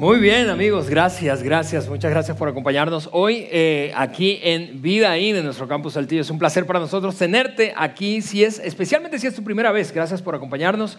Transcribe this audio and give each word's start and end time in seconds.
Muy 0.00 0.18
bien, 0.18 0.48
amigos, 0.48 0.88
gracias, 0.88 1.42
gracias, 1.42 1.86
muchas 1.86 2.10
gracias 2.10 2.34
por 2.34 2.48
acompañarnos 2.48 3.10
hoy 3.12 3.46
eh, 3.50 3.92
aquí 3.94 4.40
en 4.42 4.80
Vida 4.80 5.18
In, 5.18 5.36
en 5.36 5.44
nuestro 5.44 5.68
campus 5.68 5.92
Saltillo. 5.92 6.22
Es 6.22 6.30
un 6.30 6.38
placer 6.38 6.64
para 6.64 6.80
nosotros 6.80 7.18
tenerte 7.18 7.74
aquí, 7.76 8.22
si 8.22 8.42
es, 8.42 8.60
especialmente 8.60 9.18
si 9.18 9.26
es 9.26 9.34
tu 9.34 9.44
primera 9.44 9.72
vez. 9.72 9.92
Gracias 9.92 10.22
por 10.22 10.34
acompañarnos, 10.34 10.98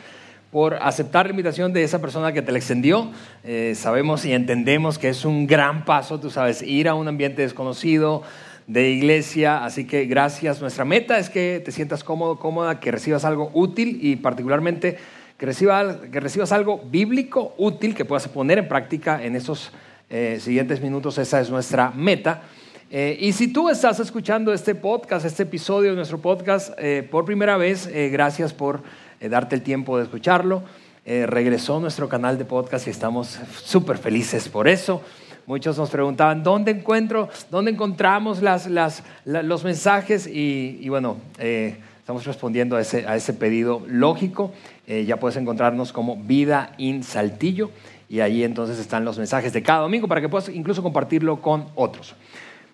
por 0.51 0.75
aceptar 0.75 1.25
la 1.25 1.31
invitación 1.31 1.73
de 1.73 1.81
esa 1.81 1.99
persona 1.99 2.31
que 2.31 2.43
te 2.43 2.51
la 2.51 2.59
extendió. 2.59 3.09
Eh, 3.43 3.73
sabemos 3.75 4.23
y 4.23 4.33
entendemos 4.33 4.99
que 4.99 5.09
es 5.09 5.25
un 5.25 5.47
gran 5.47 5.83
paso, 5.83 6.19
tú 6.19 6.29
sabes, 6.29 6.61
ir 6.61 6.87
a 6.87 6.93
un 6.93 7.07
ambiente 7.07 7.41
desconocido 7.41 8.21
de 8.67 8.91
iglesia, 8.91 9.65
así 9.65 9.87
que 9.87 10.05
gracias. 10.05 10.61
Nuestra 10.61 10.85
meta 10.85 11.17
es 11.17 11.31
que 11.31 11.59
te 11.65 11.71
sientas 11.71 12.03
cómodo, 12.03 12.37
cómoda, 12.37 12.79
que 12.79 12.91
recibas 12.91 13.25
algo 13.25 13.49
útil 13.55 13.97
y 13.99 14.17
particularmente 14.17 14.99
que, 15.41 16.19
recibas 16.19 16.51
algo 16.51 16.83
bíblico 16.85 17.55
útil 17.57 17.95
que 17.95 18.05
puedas 18.05 18.27
poner 18.27 18.59
en 18.59 18.67
práctica 18.67 19.23
en 19.23 19.35
esos 19.35 19.71
eh, 20.07 20.37
siguientes 20.39 20.79
minutos. 20.81 21.17
Esa 21.17 21.41
es 21.41 21.49
nuestra 21.49 21.89
meta. 21.89 22.43
Eh, 22.91 23.17
y 23.19 23.31
si 23.31 23.47
tú 23.47 23.67
estás 23.67 23.99
escuchando 23.99 24.53
este 24.53 24.75
podcast, 24.75 25.25
este 25.25 25.41
episodio 25.41 25.89
de 25.89 25.95
nuestro 25.95 26.19
podcast 26.19 26.73
eh, 26.77 27.07
por 27.09 27.25
primera 27.25 27.57
vez, 27.57 27.89
gracias 28.11 28.53
por 28.53 28.83
darte 29.19 29.55
el 29.55 29.63
tiempo 29.63 29.97
de 29.97 30.03
escucharlo. 30.03 30.61
regresó 31.05 31.79
nuestro 31.79 32.07
canal 32.07 32.37
de 32.37 32.45
podcast 32.45 32.85
y 32.85 32.91
estamos 32.91 33.39
súper 33.63 33.97
felices 33.97 34.47
por 34.47 34.67
eso. 34.67 35.01
Muchos 35.47 35.75
nos 35.75 35.89
preguntaban, 35.89 36.43
¿dónde 36.43 36.69
encuentro, 36.69 37.29
dónde 37.49 37.71
encontramos 37.71 38.43
las, 38.43 38.67
las, 38.67 39.01
los 39.25 39.63
mensajes? 39.63 40.27
Y, 40.27 40.77
y 40.81 40.89
bueno, 40.89 41.17
Estamos 42.11 42.25
respondiendo 42.25 42.75
a 42.75 42.81
ese, 42.81 43.33
pedido 43.35 43.83
lógico. 43.87 44.51
Eh, 44.85 45.05
ya 45.05 45.17
puedes 45.17 45.37
encontrarnos 45.37 45.93
como 45.93 46.17
Vida 46.17 46.73
in 46.77 47.03
Saltillo 47.05 47.71
y 48.09 48.19
ahí 48.19 48.43
entonces 48.43 48.79
están 48.79 49.05
los 49.05 49.17
mensajes 49.17 49.53
de 49.53 49.63
cada 49.63 49.79
domingo 49.83 50.09
para 50.09 50.19
que 50.19 50.27
puedas 50.27 50.49
incluso 50.49 50.83
compartirlo 50.83 51.41
con 51.41 51.67
otros. 51.73 52.13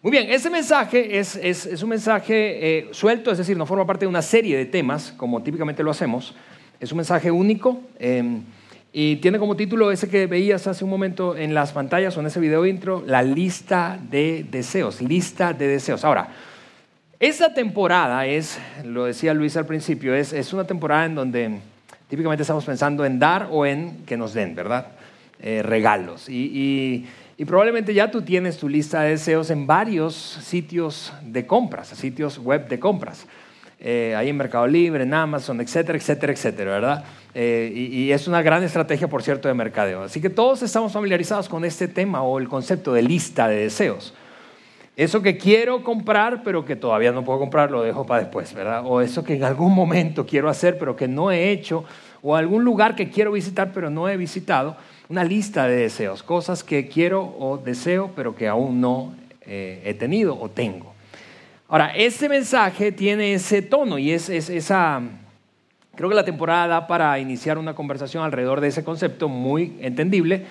Muy 0.02 0.12
bien, 0.12 0.32
ese 0.32 0.50
mensaje 0.50 1.20
es, 1.20 1.36
es, 1.36 1.68
es 1.68 1.84
un 1.84 1.90
mensaje 1.90 2.80
eh, 2.80 2.88
suelto, 2.90 3.32
es 3.32 3.38
decir, 3.38 3.56
no 3.56 3.68
forma 3.68 3.86
parte 3.86 4.06
de 4.06 4.10
una 4.10 4.24
serie 4.24 4.58
de 4.58 4.66
temas 4.66 5.14
como 5.16 5.44
típicamente 5.44 5.84
lo 5.84 5.92
hacemos. 5.92 6.34
Es 6.80 6.92
un 6.92 6.96
mensaje 6.96 7.30
único 7.30 7.80
em, 8.00 8.42
y 8.92 9.18
tiene 9.18 9.38
como 9.38 9.56
título 9.56 9.92
ese 9.92 10.10
que 10.10 10.26
veías 10.26 10.66
hace 10.66 10.84
un 10.84 10.90
momento 10.90 11.38
en 11.38 11.54
las 11.54 11.74
pantallas 11.74 12.18
o 12.18 12.22
en 12.22 12.26
ese 12.26 12.40
video 12.40 12.66
intro, 12.66 13.04
la 13.06 13.22
lista 13.22 14.00
de 14.10 14.48
deseos, 14.50 15.00
lista 15.00 15.54
de 15.54 15.68
deseos. 15.68 16.04
Ahora, 16.04 16.28
esta 17.20 17.54
temporada 17.54 18.28
es, 18.28 18.60
lo 18.84 19.06
decía 19.06 19.34
Luis 19.34 19.58
al 19.58 19.66
principio, 19.66 20.14
es, 20.14 20.34
es, 20.34 20.54
una 20.54 20.66
temporada 20.66 21.06
en 21.06 21.16
donde 21.16 21.60
típicamente 22.08 22.44
estamos 22.44 22.64
pensando 22.64 23.06
en 23.06 23.18
dar 23.18 23.48
o 23.52 23.66
en 23.66 24.06
que 24.06 24.16
nos 24.18 24.34
den, 24.36 24.54
¿verdad? 24.54 24.88
Eh, 25.42 25.64
regalos. 25.64 26.30
Y, 26.30 27.08
y, 27.38 27.45
probablemente 27.45 27.94
ya 27.94 28.12
tú 28.12 28.22
tienes 28.22 28.58
tu 28.58 28.70
lista 28.70 29.02
de 29.02 29.12
deseos 29.12 29.50
en 29.50 29.66
varios 29.66 30.16
sitios 30.16 31.12
de 31.23 31.45
compras, 31.48 31.88
sitios 31.90 32.38
web 32.38 32.68
de 32.68 32.80
compras. 32.80 33.26
Eh, 33.80 34.16
ahí 34.16 34.30
en 34.30 34.38
Mercado 34.38 34.68
Libre, 34.68 35.04
en 35.04 35.14
Amazon, 35.14 35.62
etcétera, 35.62 35.98
etcétera, 35.98 36.34
etcétera, 36.34 36.72
¿verdad? 36.72 37.06
Eh, 37.34 37.72
y, 37.73 38.04
y, 38.04 38.12
es 38.12 38.28
una 38.28 38.44
gran 38.44 38.64
estrategia, 38.64 39.08
por 39.08 39.23
cierto, 39.23 39.48
de 39.48 39.56
mercadeo. 39.56 40.04
Así 40.04 40.22
que 40.22 40.30
todos 40.30 40.62
estamos 40.64 40.94
familiarizados 40.94 41.50
con 41.50 41.66
este 41.66 41.88
tema 41.88 42.22
o 42.22 42.38
el 42.40 42.48
concepto 42.48 42.94
de 42.94 43.02
lista 43.02 43.48
de 43.48 43.58
deseos. 43.58 44.14
Eso 44.98 45.22
que 45.22 45.38
quiero 45.38 45.84
comprar, 45.84 46.42
pero 46.42 46.66
que 46.66 46.76
todavía 46.76 47.12
no 47.12 47.24
puedo 47.24 47.38
comprar, 47.38 47.70
lo 47.70 47.84
dejo 47.84 48.08
para 48.08 48.22
después, 48.22 48.52
¿verdad? 48.56 48.82
O 48.84 49.00
eso 49.00 49.24
que 49.24 49.36
en 49.36 49.44
algún 49.44 49.76
momento 49.76 50.26
quiero 50.26 50.50
hacer, 50.50 50.80
pero 50.80 50.96
que 50.96 51.08
no 51.08 51.30
he 51.30 51.52
hecho, 51.52 51.86
o 52.24 52.36
algún 52.36 52.64
lugar 52.64 52.96
que 52.96 53.12
quiero 53.12 53.32
visitar, 53.32 53.72
pero 53.72 53.92
no 53.92 54.10
he 54.10 54.18
visitado. 54.18 54.76
Una 55.08 55.24
lista 55.24 55.68
de 55.68 55.76
deseos, 55.76 56.24
cosas 56.24 56.64
que 56.64 56.88
quiero 56.88 57.22
o 57.22 57.60
deseo, 57.60 58.12
pero 58.16 58.36
que 58.36 58.48
aún 58.48 58.82
no 58.82 59.14
eh, 59.42 59.84
he 59.86 59.94
tenido 59.94 60.36
o 60.36 60.50
tengo. 60.50 60.96
Ahora, 61.68 61.96
este 61.96 62.28
mensaje 62.28 62.92
tiene 62.92 63.36
ese 63.36 63.62
tono 63.62 64.00
y 64.00 64.12
es, 64.12 64.30
es 64.30 64.50
esa... 64.50 65.00
Creo 65.96 66.10
que 66.10 66.16
la 66.16 66.26
temporada 66.26 66.68
da 66.68 66.88
para 66.88 67.20
iniciar 67.20 67.60
una 67.60 67.76
conversación 67.76 68.24
alrededor 68.24 68.62
de 68.62 68.70
ese 68.70 68.84
concepto 68.84 69.30
muy 69.30 69.78
entendible 69.80 70.48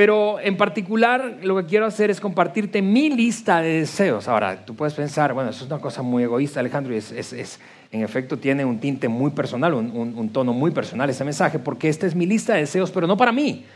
pero 0.00 0.40
en 0.40 0.56
particular 0.56 1.40
lo 1.42 1.58
que 1.58 1.66
quiero 1.66 1.84
hacer 1.84 2.10
es 2.10 2.22
compartirte 2.22 2.80
mi 2.80 3.10
lista 3.10 3.60
de 3.60 3.80
deseos. 3.80 4.28
Ahora, 4.28 4.64
tú 4.64 4.74
puedes 4.74 4.94
pensar, 4.94 5.34
bueno, 5.34 5.50
eso 5.50 5.62
es 5.62 5.70
una 5.70 5.78
cosa 5.78 6.00
muy 6.00 6.22
egoísta, 6.22 6.58
Alejandro, 6.58 6.94
y 6.94 6.96
es, 6.96 7.60
en 7.92 8.02
efecto 8.02 8.38
tiene 8.38 8.64
un 8.64 8.78
tinte 8.78 9.10
muy 9.10 9.30
personal, 9.32 9.74
un, 9.74 9.90
un, 9.94 10.28
tono 10.30 10.54
muy 10.54 10.70
personal 10.70 11.10
ese 11.10 11.22
mensaje, 11.22 11.58
porque 11.58 11.90
esta 11.90 12.06
es 12.06 12.14
mi 12.14 12.24
lista 12.24 12.54
de 12.54 12.60
deseos, 12.60 12.90
pero 12.90 13.06
no 13.06 13.18
para 13.18 13.30
mí, 13.30 13.66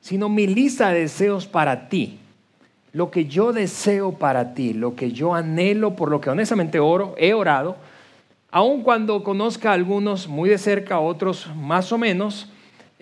sino 0.00 0.28
mi 0.28 0.48
lista 0.48 0.88
de 0.88 1.02
deseos 1.02 1.46
para 1.46 1.88
ti. 1.88 2.18
Lo 2.92 3.12
que 3.12 3.26
yo 3.26 3.52
deseo 3.52 4.10
para 4.10 4.54
ti, 4.54 4.72
lo 4.72 4.96
que 4.96 5.12
yo 5.12 5.32
anhelo, 5.32 5.94
por 5.94 6.10
lo 6.10 6.20
que 6.20 6.28
honestamente 6.28 6.80
oro, 6.80 7.14
he 7.18 7.34
orado, 7.34 7.76
aun 8.50 8.82
cuando 8.82 9.22
conozca 9.22 9.70
a 9.70 9.74
algunos 9.74 10.26
muy 10.26 10.50
de 10.50 10.58
cerca, 10.58 10.96
a 10.96 11.00
otros 11.00 11.48
más 11.54 11.92
o 11.92 11.98
menos, 11.98 12.48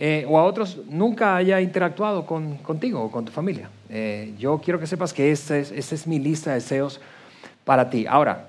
eh, 0.02 0.24
o 0.26 0.38
a 0.38 0.44
otros 0.44 0.78
nunca 0.88 1.36
haya 1.36 1.60
interactuado 1.60 2.24
contigo 2.24 3.02
o 3.02 3.10
con 3.10 3.26
tu 3.26 3.32
familia. 3.32 3.68
Eh, 3.90 4.32
yo 4.38 4.58
quiero 4.64 4.80
que 4.80 4.86
sepas 4.86 5.12
que 5.12 5.30
esta 5.30 5.58
es, 5.58 5.72
es 5.72 6.06
mi 6.06 6.18
lista 6.18 6.48
de 6.48 6.54
deseos 6.54 7.02
para 7.66 7.90
ti. 7.90 8.06
Ahora, 8.08 8.48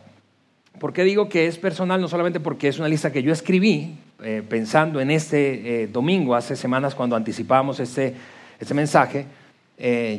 ¿por 0.79 0.93
qué 0.93 1.03
digo 1.03 1.27
que 1.27 1.47
es 1.47 1.57
personal? 1.57 1.99
No 1.99 2.07
solamente 2.07 2.39
porque 2.39 2.69
es 2.69 2.79
una 2.79 2.87
lista 2.87 3.11
que 3.11 3.21
yo 3.21 3.33
escribí 3.33 3.97
eh, 4.23 4.43
pensando 4.47 5.01
en 5.01 5.11
este 5.11 5.89
domingo, 5.91 6.35
hace 6.35 6.55
semanas 6.55 6.95
cuando 6.95 7.17
anticipábamos 7.17 7.81
este, 7.81 8.15
este 8.57 8.73
mensaje, 8.73 9.25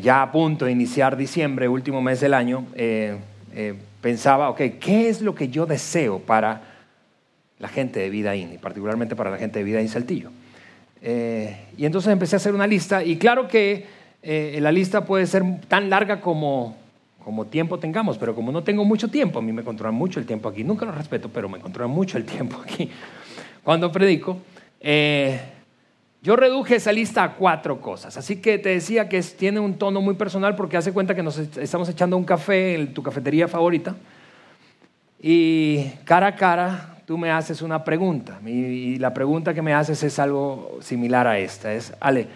ya 0.03 0.21
a 0.21 0.33
punto 0.33 0.67
de 0.67 0.73
iniciar 0.73 1.17
diciembre, 1.17 1.67
último 1.67 2.03
mes 2.03 2.21
del 2.21 2.35
año, 2.35 2.67
pensaba, 4.03 4.51
ok, 4.51 4.61
¿qué 4.79 5.09
es 5.09 5.23
lo 5.23 5.35
que 5.35 5.49
yo 5.49 5.65
deseo 5.65 6.19
para 6.19 6.61
la 7.59 7.69
gente 7.69 8.01
de 8.01 8.11
Vida 8.11 8.37
In, 8.37 8.59
particularmente 8.61 9.17
para 9.17 9.31
la 9.31 9.39
gente 9.39 9.61
de 9.61 9.65
Vida 9.65 9.81
In 9.81 9.89
Saltillo? 9.89 10.31
Eh, 11.05 11.57
y 11.77 11.85
entonces 11.85 12.13
empecé 12.13 12.37
a 12.37 12.39
hacer 12.39 12.55
una 12.55 12.67
lista 12.67 13.03
y 13.03 13.17
claro 13.17 13.49
que 13.49 13.87
eh, 14.23 14.59
la 14.63 14.71
lista 14.71 15.05
puede 15.05 15.27
ser 15.27 15.43
tan 15.67 15.91
larga 15.91 16.21
como, 16.21 16.77
como 17.25 17.47
tiempo 17.47 17.79
tengamos, 17.81 18.19
pero 18.19 18.37
como 18.37 18.53
no 18.53 18.63
tengo 18.63 18.85
mucho 18.85 19.09
tiempo, 19.09 19.41
a 19.41 19.43
mí 19.43 19.53
me 19.53 19.65
controla 19.65 19.91
mucho 19.91 20.21
el 20.21 20.27
tiempo 20.27 20.49
aquí, 20.49 20.63
nunca 20.63 20.87
lo 20.87 20.93
respeto, 20.93 21.29
pero 21.29 21.49
me 21.49 21.59
controla 21.59 21.89
mucho 21.89 22.19
el 22.19 22.25
tiempo 22.25 22.61
aquí 22.63 22.89
cuando 23.65 23.91
predico. 23.91 24.39
Eh, 24.81 25.41
yo 26.23 26.37
reduje 26.37 26.77
esa 26.77 26.93
lista 26.93 27.25
a 27.25 27.35
cuatro 27.35 27.81
cosas, 27.81 28.17
así 28.17 28.37
que 28.37 28.59
te 28.59 28.69
decía 28.69 29.09
que 29.09 29.21
tiene 29.23 29.59
un 29.59 29.75
tono 29.75 30.01
muy 30.01 30.15
personal 30.15 30.55
porque 30.55 30.77
hace 30.77 30.93
cuenta 30.93 31.17
que 31.17 31.23
nos 31.25 31.37
estamos 31.37 31.89
echando 31.89 32.17
un 32.17 32.25
café 32.25 32.77
en 32.77 32.95
tu 32.95 33.03
cafetería 33.03 33.49
favorita 33.49 33.97
y 35.21 35.83
cara 36.05 36.29
a 36.29 36.37
cara 36.37 36.92
tú 37.05 37.19
me 37.19 37.31
haces 37.31 37.63
una 37.63 37.85
pregunta 37.85 38.39
y 38.47 38.97
la 38.99 39.13
pregunta 39.13 39.55
que 39.55 39.63
me 39.63 39.75
haces 39.75 40.03
es 40.03 40.19
algo 40.19 40.79
similar 40.81 41.27
a 41.27 41.39
esta. 41.39 41.73
Es, 41.73 41.93
Ale, 42.01 42.29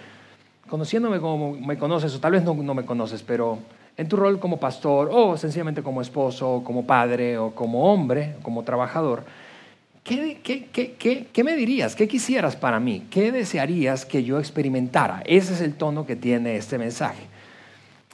conociéndome 0.69 1.21
como 1.21 1.53
me 1.53 1.79
conoces, 1.79 2.15
o 2.15 2.21
tal 2.21 2.33
vez 2.33 2.45
no, 2.45 2.55
me 2.55 2.85
conoces, 2.85 3.23
pero 3.23 3.59
en 3.97 4.09
tu 4.09 4.17
rol 4.17 4.39
como 4.39 4.59
pastor, 4.59 5.09
o 5.13 5.37
sencillamente 5.37 5.83
como 5.83 6.03
esposo, 6.03 6.63
como 6.65 6.87
padre, 6.87 7.39
o 7.39 7.55
como 7.55 7.93
hombre, 7.93 8.35
como 8.43 8.63
trabajador, 8.63 9.25
¿qué, 10.05 10.39
qué, 11.33 11.45
me 11.45 11.57
dirías? 11.57 11.97
¿Qué 11.97 12.07
quisieras 12.07 12.57
para 12.57 12.81
mí? 12.81 13.07
¿Qué 13.11 13.33
desearías 13.33 14.05
que 14.05 14.25
yo 14.25 14.39
experimentara? 14.39 15.23
Ese 15.25 15.55
es 15.55 15.61
el 15.61 15.75
tono 15.75 16.07
que 16.07 16.17
tiene 16.17 16.57
este 16.57 16.79
mensaje. 16.79 17.36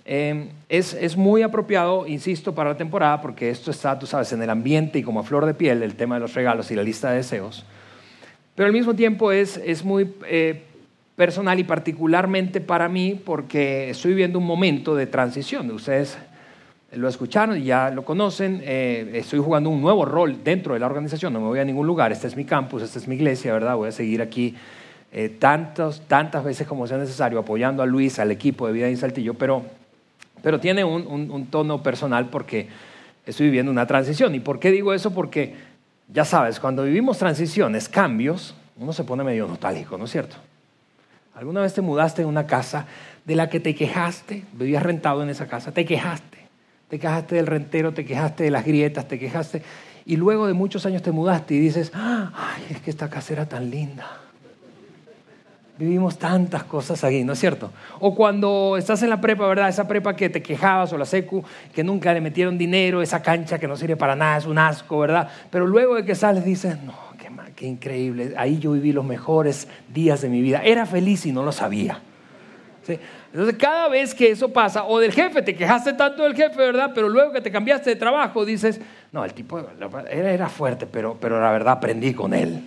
Em, 0.05 0.49
es, 0.69 0.95
es, 0.95 1.17
muy 1.17 1.43
apropiado, 1.43 2.07
insisto, 2.07 2.55
para 2.55 2.71
la 2.71 2.77
temporada, 2.77 3.21
porque 3.21 3.51
esto 3.51 3.71
está, 3.71 3.99
tú 3.99 4.07
sabes, 4.07 4.33
en 4.33 4.43
el 4.43 4.51
ambiente 4.51 4.99
y 4.99 5.03
como 5.03 5.21
a 5.21 5.23
flor 5.23 5.47
de 5.47 5.55
piel, 5.55 5.83
el 5.83 5.95
tema 5.95 6.17
de 6.17 6.23
los 6.23 6.35
regalos 6.35 6.71
y 6.71 6.75
la 6.75 6.83
lista 6.83 7.11
de 7.11 7.19
deseos. 7.19 7.65
Pero 8.55 8.67
al 8.67 8.73
mismo 8.73 8.95
tiempo 8.95 9.33
es, 9.33 9.57
es 9.59 9.85
muy 9.85 10.13
eh, 10.27 10.63
personal 11.17 11.59
y 11.59 11.65
particularmente 11.65 12.61
para 12.61 12.89
mí 12.89 13.21
porque 13.25 13.91
estoy 13.91 14.11
viviendo 14.11 14.39
un 14.39 14.47
momento 14.47 14.95
de 14.95 15.07
transición. 15.07 15.71
Ustedes 15.71 16.19
lo 16.93 17.09
escucharon 17.09 17.59
y 17.59 17.65
ya 17.65 17.91
lo 17.91 18.05
conocen. 18.05 18.61
Eh, 18.65 19.13
estoy 19.15 19.39
jugando 19.39 19.71
un 19.71 19.81
nuevo 19.81 20.05
rol 20.05 20.43
dentro 20.45 20.75
de 20.75 20.81
la 20.81 20.87
organización, 20.87 21.33
no 21.33 21.41
me 21.41 21.47
voy 21.47 21.61
a 21.61 21.65
ningún 21.65 21.87
lugar. 21.87 22.13
Este 22.13 22.27
es 22.27 22.37
mi 22.37 22.45
campus, 22.45 22.83
esta 22.83 22.99
es 22.99 23.07
mi 23.07 23.15
iglesia, 23.15 23.53
¿verdad? 23.53 23.77
Voy 23.77 23.89
a 23.89 23.93
seguir 23.93 24.21
aquí 24.21 24.55
eh, 25.13 25.29
tantos, 25.29 26.03
tantas 26.09 26.45
veces 26.45 26.67
como 26.67 26.87
sea 26.87 26.99
necesario 26.99 27.39
apoyando 27.39 27.83
a 27.83 27.87
Luis, 27.87 28.19
al 28.19 28.31
equipo 28.31 28.67
de 28.67 28.73
Vida 28.73 28.89
en 28.89 28.97
Saltillo, 28.97 29.35
pero 29.35 29.63
pero 30.43 30.61
tiene 30.61 30.85
un, 30.85 31.47
tono 31.51 31.83
personal 31.83 32.29
porque 32.29 32.69
estoy 33.25 33.47
viviendo 33.47 33.71
una 33.71 33.87
transición. 33.87 34.35
¿Y 34.35 34.41
por 34.41 34.59
qué 34.59 34.71
digo 34.71 34.93
eso? 34.93 35.13
Porque 35.13 35.55
ya 36.13 36.25
sabes, 36.25 36.61
cuando 36.61 36.85
vivimos 36.85 37.19
transiciones, 37.19 37.89
cambios, 37.89 38.55
uno 38.77 38.93
se 38.93 39.05
pone 39.05 39.25
medio 39.25 39.47
nostálgico, 39.47 39.97
¿no 39.97 40.05
es 40.05 40.11
cierto? 40.11 40.37
¿Alguna 41.35 41.63
vez 41.63 41.73
te 41.73 41.81
mudaste 41.81 42.23
en 42.23 42.29
una 42.29 42.47
casa 42.47 42.87
de 43.25 43.37
la 43.37 43.49
que 43.49 43.61
te 43.61 43.75
quejaste? 43.75 44.45
Vivías 44.53 44.83
rentado 44.83 45.23
en 45.23 45.31
esa 45.31 45.47
casa, 45.47 45.73
te 45.73 45.85
quejaste. 45.85 46.39
Te 46.89 46.99
quejaste 46.99 47.37
del 47.37 47.47
rentero, 47.47 47.95
te 47.95 48.05
quejaste 48.05 48.45
de 48.45 48.51
las 48.51 48.67
grietas, 48.67 49.09
te 49.09 49.19
quejaste. 49.19 49.63
Y 50.05 50.17
luego 50.17 50.47
de 50.47 50.53
muchos 50.53 50.85
años 50.85 51.01
te 51.01 51.13
mudaste 51.13 51.55
y 51.55 51.59
dices, 51.59 51.91
ay, 51.95 52.63
es 52.69 52.81
que 52.83 52.91
esta 52.91 53.09
casa 53.09 53.33
era 53.33 53.49
tan 53.49 53.71
linda. 53.71 54.22
Vivimos 55.83 56.17
tantas 56.17 56.63
cosas 56.63 57.03
aquí, 57.03 57.25
¿no 57.25 57.33
es 57.33 57.41
cierto? 57.41 57.73
O 57.99 58.15
cuando 58.15 58.77
estás 58.79 59.03
en 59.03 59.11
la 59.11 59.21
prepa, 59.21 59.49
¿verdad? 59.49 59.69
Esa 59.69 59.89
prepa 59.89 60.15
que 60.15 60.31
te 60.31 60.41
quejabas 60.41 60.93
o 60.93 60.97
la 60.97 61.05
secu, 61.05 61.43
que 61.75 61.83
nunca 61.83 62.15
le 62.15 62.21
metieron 62.21 62.57
dinero, 62.57 63.03
esa 63.03 63.21
cancha 63.21 63.59
que 63.59 63.67
no 63.67 63.75
sirve 63.77 63.97
para 63.97 64.15
nada, 64.15 64.37
es 64.37 64.47
un 64.47 64.59
asco, 64.59 65.01
¿verdad? 65.01 65.29
Pero 65.51 65.67
luego 65.67 65.97
de 65.97 66.05
que 66.05 66.15
sales 66.15 66.45
dices, 66.45 66.81
no, 66.85 66.95
qué, 67.57 67.67
increíble, 67.67 68.33
ahí 68.37 68.61
yo 68.61 68.71
viví 68.71 68.93
los 68.93 69.05
mejores 69.05 69.67
días 69.93 70.21
de 70.21 70.29
mi 70.29 70.41
vida. 70.41 70.63
Era 70.63 70.87
feliz 70.87 71.27
y 71.27 71.33
no 71.33 71.43
lo 71.43 71.51
sabía. 71.51 71.99
Entonces, 73.33 73.57
cada 73.59 73.89
vez 73.89 74.15
que 74.15 74.31
eso 74.31 74.53
pasa, 74.53 74.85
o 74.85 75.01
del 75.01 75.11
jefe, 75.11 75.43
te 75.43 75.57
quejaste 75.57 75.95
tanto 75.95 76.23
del 76.23 76.37
jefe, 76.37 76.59
¿verdad? 76.59 76.93
Pero 76.95 77.09
luego 77.09 77.33
que 77.33 77.41
te 77.41 77.51
cambiaste 77.51 77.91
de 77.91 77.97
trabajo, 77.97 78.45
dices, 78.45 78.81
no, 79.11 79.25
el 79.25 79.35
tipo 79.35 79.61
era, 80.09 80.49
fuerte, 80.49 80.87
pero 80.87 81.41
la 81.41 81.51
verdad 81.51 81.73
aprendí 81.73 82.15
con 82.15 82.35
él. 82.35 82.63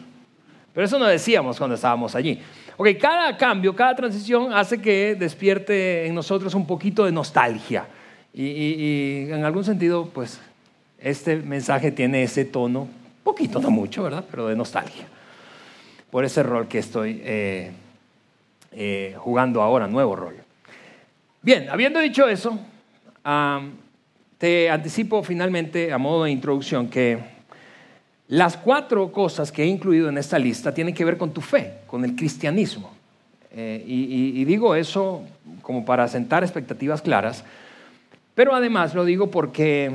Pero 0.76 0.88
eso 0.88 1.00
no 1.00 1.06
decíamos 1.06 1.58
cuando 1.58 1.76
estábamos 1.76 2.16
allí. 2.16 2.42
Ok, 2.78 2.90
cada 3.00 3.38
cambio, 3.38 3.74
cada 3.74 3.96
transición 3.96 4.52
hace 4.52 4.82
que 4.82 5.16
despierte 5.16 6.08
en 6.08 6.16
nosotros 6.16 6.54
un 6.56 6.68
poquito 6.68 7.06
de 7.06 7.12
nostalgia. 7.12 7.86
Y, 8.34 9.28
en 9.30 9.46
algún 9.46 9.64
sentido, 9.64 10.10
pues, 10.14 10.42
este 11.00 11.38
mensaje 11.38 11.92
tiene 11.92 12.24
ese 12.24 12.44
tono, 12.44 12.90
poquito, 13.24 13.62
no 13.62 13.72
mucho, 13.72 14.04
¿verdad? 14.04 14.26
Pero 14.30 14.48
de 14.48 14.58
nostalgia. 14.58 15.06
Por 16.12 16.26
ese 16.26 16.44
rol 16.44 16.68
que 16.68 16.80
estoy 16.80 17.22
eh, 17.24 17.72
eh, 18.74 19.16
jugando 19.18 19.62
ahora, 19.62 19.88
nuevo 19.88 20.18
rol. 20.18 20.36
Bien, 21.42 21.70
habiendo 21.70 22.02
dicho 22.02 22.28
eso, 22.28 22.60
te 24.38 24.70
anticipo 24.70 25.24
finalmente, 25.24 25.94
a 25.94 25.98
modo 25.98 26.26
de 26.26 26.32
introducción, 26.32 26.90
que 26.90 27.35
las 28.28 28.58
cuatro 28.58 29.12
cosas 29.12 29.52
que 29.52 29.64
he 29.64 29.68
incluido 29.68 30.10
en 30.10 30.18
esta 30.18 30.40
lista 30.40 30.74
tienen 30.74 30.94
que 30.94 31.06
ver 31.06 31.18
con 31.18 31.32
tu 31.32 31.42
fe, 31.42 31.80
con 31.86 32.04
el 32.04 32.16
cristianismo. 32.16 32.92
Eh, 33.52 33.84
y, 33.88 34.44
digo 34.44 34.76
eso 34.76 35.22
como 35.62 35.86
para 35.86 36.08
sentar 36.08 36.44
expectativas 36.44 37.02
claras, 37.02 37.46
pero 38.34 38.54
además 38.54 38.94
lo 38.94 39.06
digo 39.06 39.32
porque 39.32 39.92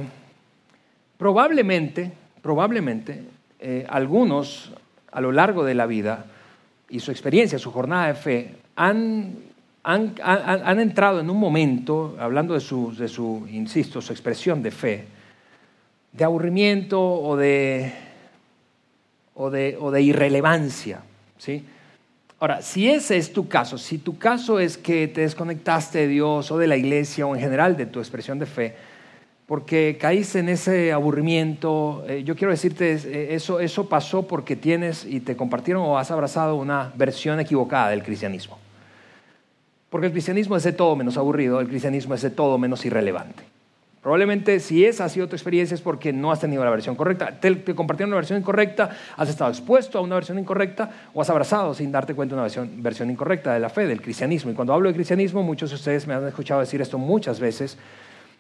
probablemente, 1.19 2.11
probablemente, 2.41 3.23
eh, 3.59 3.85
algunos 3.89 4.73
a 5.13 5.21
lo 5.21 5.31
largo 5.31 5.65
de 5.65 5.75
la 5.75 5.85
vida 5.85 6.25
y 6.89 7.01
su 7.01 7.11
experiencia, 7.11 7.59
su 7.59 7.71
jornada 7.71 8.07
de 8.07 8.15
fe, 8.15 8.55
han, 8.77 9.37
entrado 9.85 11.21
en 11.21 11.29
un 11.29 11.39
momento, 11.39 12.17
hablando 12.19 12.55
de 12.55 12.61
de 12.61 13.09
su, 13.09 13.47
insisto, 13.51 14.01
su 14.01 14.13
expresión 14.13 14.63
de 14.63 14.71
fe, 14.71 15.05
de 16.13 16.25
aburrimiento 16.25 16.99
o 16.99 17.37
de 17.37 18.10
o 19.41 19.51
de, 19.51 20.03
irrelevancia. 20.03 21.01
¿sí? 21.39 21.65
Ahora, 22.39 22.61
si 22.63 22.91
ese 22.91 23.17
es 23.17 23.33
tu 23.33 23.49
caso, 23.49 23.79
si 23.79 23.99
tu 23.99 24.19
caso 24.19 24.61
es 24.61 24.77
que 24.77 25.09
te 25.09 25.23
desconectaste 25.23 26.01
de 26.01 26.09
Dios 26.09 26.51
o 26.51 26.59
de 26.59 26.67
la 26.67 26.77
iglesia 26.77 27.27
o 27.27 27.35
en 27.35 27.41
general 27.41 27.77
de 27.77 27.87
tu 27.87 28.01
expresión 28.01 28.39
de 28.39 28.47
fe, 28.47 28.75
porque 29.47 29.99
caíste 30.01 30.39
en 30.39 30.49
ese 30.49 30.93
aburrimiento, 30.93 32.05
eh, 32.07 32.23
yo 32.23 32.37
quiero 32.37 32.53
decirte, 32.53 32.93
eh, 32.93 33.35
eso, 33.35 33.61
eso 33.61 33.89
pasó 33.89 34.27
porque 34.27 34.57
tienes 34.57 35.05
y 35.05 35.21
te 35.21 35.37
compartieron 35.37 35.83
o 35.83 35.99
has 35.99 36.11
abrazado 36.11 36.57
una 36.57 36.93
versión 36.95 37.41
equivocada 37.41 37.91
del 37.91 38.03
cristianismo. 38.03 38.59
Porque 39.89 40.07
el 40.07 40.13
cristianismo 40.13 40.57
es 40.57 40.63
de 40.63 40.73
todo 40.73 40.95
menos 40.95 41.17
aburrido, 41.17 41.61
el 41.61 41.67
cristianismo 41.67 42.15
es 42.15 42.23
de 42.23 42.31
todo 42.31 42.59
menos 42.59 42.85
irrelevante. 42.85 43.43
Probablemente 44.03 44.61
si 44.61 44.85
esa 44.87 45.05
ha 45.05 45.09
sido 45.11 45.29
tu 45.29 45.37
experiencia 45.37 45.75
es 45.75 45.83
porque 45.83 46.11
no 46.11 46.33
has 46.33 46.41
tenido 46.41 46.65
la 46.65 46.71
versión 46.71 46.97
correcta. 46.97 47.39
Te, 47.39 47.75
compartieron 47.75 48.11
una 48.11 48.17
versión 48.17 48.39
incorrecta, 48.39 48.97
has 49.17 49.29
estado 49.29 49.51
expuesto 49.51 49.99
a 49.99 50.01
una 50.01 50.15
versión 50.15 50.39
incorrecta 50.39 50.91
o 51.13 51.21
has 51.21 51.29
abrazado 51.29 51.75
sin 51.75 51.93
darte 51.93 52.15
cuenta 52.15 52.35
una 52.35 52.43
versión, 52.45 52.83
versión 52.83 53.11
incorrecta 53.11 53.53
de 53.53 53.61
la 53.61 53.69
fe, 53.69 53.87
del 53.87 54.01
cristianismo. 54.01 54.51
Y 54.51 54.55
cuando 54.55 54.73
hablo 54.73 54.89
de 54.89 54.95
cristianismo, 54.95 55.43
muchos 55.43 55.69
de 55.69 55.77
ustedes 55.77 56.07
me 56.07 56.15
han 56.15 56.27
escuchado 56.27 56.61
decir 56.61 56.81
esto 56.81 56.97
muchas 56.97 57.41
veces. 57.41 57.77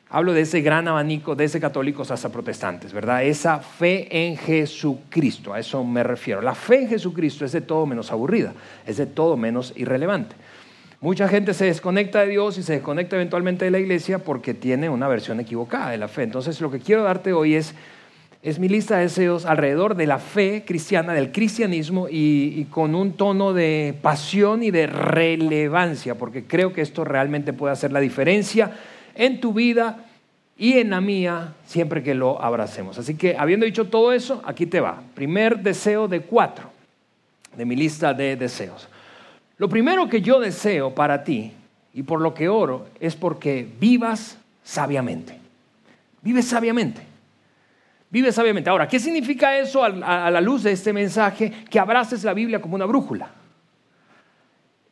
Hablo 0.08 0.32
de 0.32 0.40
ese 0.40 0.62
gran 0.62 0.88
abanico, 0.88 1.36
desde 1.36 1.60
católicos 1.60 2.10
hasta 2.10 2.30
protestantes, 2.30 2.92
¿verdad? 2.92 3.22
Esa 3.22 3.58
fe 3.58 4.08
en 4.10 4.38
Jesucristo, 4.38 5.52
a 5.52 5.60
eso 5.60 5.84
me 5.84 6.02
refiero. 6.02 6.40
La 6.40 6.54
fe 6.54 6.82
en 6.82 6.88
Jesucristo 6.88 7.44
es 7.44 7.52
de 7.52 7.60
todo 7.60 7.84
menos 7.86 8.10
aburrida, 8.10 8.54
es 8.86 8.96
de 8.96 9.06
todo 9.06 9.36
menos 9.36 9.74
irrelevante. 9.76 10.34
Mucha 11.02 11.28
gente 11.28 11.54
se 11.54 11.64
desconecta 11.64 12.20
de 12.20 12.26
Dios 12.26 12.58
y 12.58 12.62
se 12.62 12.74
desconecta 12.74 13.16
eventualmente 13.16 13.64
de 13.64 13.70
la 13.70 13.78
iglesia 13.78 14.18
porque 14.18 14.52
tiene 14.52 14.90
una 14.90 15.08
versión 15.08 15.40
equivocada 15.40 15.90
de 15.90 15.96
la 15.96 16.08
fe. 16.08 16.24
Entonces 16.24 16.60
lo 16.60 16.70
que 16.70 16.78
quiero 16.78 17.04
darte 17.04 17.32
hoy 17.32 17.54
es, 17.54 17.74
es 18.42 18.58
mi 18.58 18.68
lista 18.68 18.98
de 18.98 19.04
deseos 19.04 19.46
alrededor 19.46 19.94
de 19.94 20.06
la 20.06 20.18
fe 20.18 20.62
cristiana, 20.66 21.14
del 21.14 21.32
cristianismo 21.32 22.06
y, 22.10 22.66
con 22.66 22.94
un 22.94 23.14
tono 23.14 23.54
de 23.54 23.94
pasión 24.02 24.62
y 24.62 24.70
de 24.70 24.88
relevancia, 24.88 26.16
porque 26.16 26.44
creo 26.44 26.74
que 26.74 26.82
esto 26.82 27.02
realmente 27.02 27.54
puede 27.54 27.72
hacer 27.72 27.92
la 27.92 28.00
diferencia 28.00 28.72
en 29.14 29.40
tu 29.40 29.54
vida 29.54 30.04
y 30.58 30.74
en 30.74 30.90
la 30.90 31.00
mía 31.00 31.54
siempre 31.64 32.02
que 32.02 32.14
lo 32.14 32.42
abracemos. 32.42 32.98
Así 32.98 33.14
que 33.14 33.36
habiendo 33.38 33.64
dicho 33.64 33.86
todo 33.86 34.12
eso, 34.12 34.42
aquí 34.44 34.66
te 34.66 34.80
va. 34.80 35.02
Primer 35.14 35.60
deseo 35.60 36.08
de 36.08 36.20
cuatro 36.20 36.70
de 37.56 37.64
mi 37.64 37.74
lista 37.74 38.12
de 38.12 38.36
deseos. 38.36 38.86
Lo 39.60 39.68
primero 39.68 40.08
que 40.08 40.22
yo 40.22 40.40
deseo 40.40 40.94
para 40.94 41.22
ti 41.22 41.52
y 41.92 42.02
por 42.02 42.22
lo 42.22 42.32
que 42.32 42.48
oro 42.48 42.86
es 42.98 43.14
porque 43.14 43.68
vivas 43.78 44.38
sabiamente. 44.64 45.38
Vives 46.22 46.46
sabiamente. 46.46 47.02
Vive 48.08 48.32
sabiamente. 48.32 48.70
Ahora, 48.70 48.88
¿qué 48.88 48.98
significa 48.98 49.58
eso 49.58 49.84
a, 49.84 50.30
la 50.30 50.40
luz 50.40 50.62
de 50.62 50.72
este 50.72 50.94
mensaje? 50.94 51.52
Que 51.68 51.78
abraces 51.78 52.24
la 52.24 52.32
Biblia 52.32 52.62
como 52.62 52.74
una 52.74 52.86
brújula. 52.86 53.32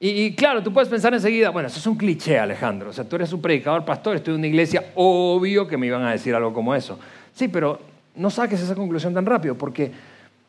Y, 0.01 0.35
claro, 0.35 0.63
tú 0.63 0.71
puedes 0.71 0.91
pensar 0.91 1.15
enseguida, 1.15 1.49
bueno, 1.49 1.69
eso 1.69 1.79
es 1.79 1.87
un 1.87 1.97
cliché, 1.97 2.39
Alejandro. 2.39 2.91
O 2.91 2.93
sea, 2.93 3.09
tú 3.09 3.17
eres 3.17 3.33
un 3.33 3.41
predicador, 3.41 3.87
pastor, 3.87 4.17
estoy 4.17 4.35
en 4.35 4.41
una 4.41 4.49
iglesia, 4.49 4.93
obvio 4.97 5.67
que 5.67 5.79
me 5.79 5.87
iban 5.87 6.03
a 6.03 6.13
decir 6.13 6.35
algo 6.35 6.53
como 6.53 6.75
eso. 6.75 6.99
Sí, 7.33 7.49
pero 7.49 7.81
no 8.17 8.29
saques 8.29 8.61
esa 8.61 8.75
conclusión 8.75 9.15
tan 9.15 9.25
rápido, 9.25 9.55
porque 9.55 9.91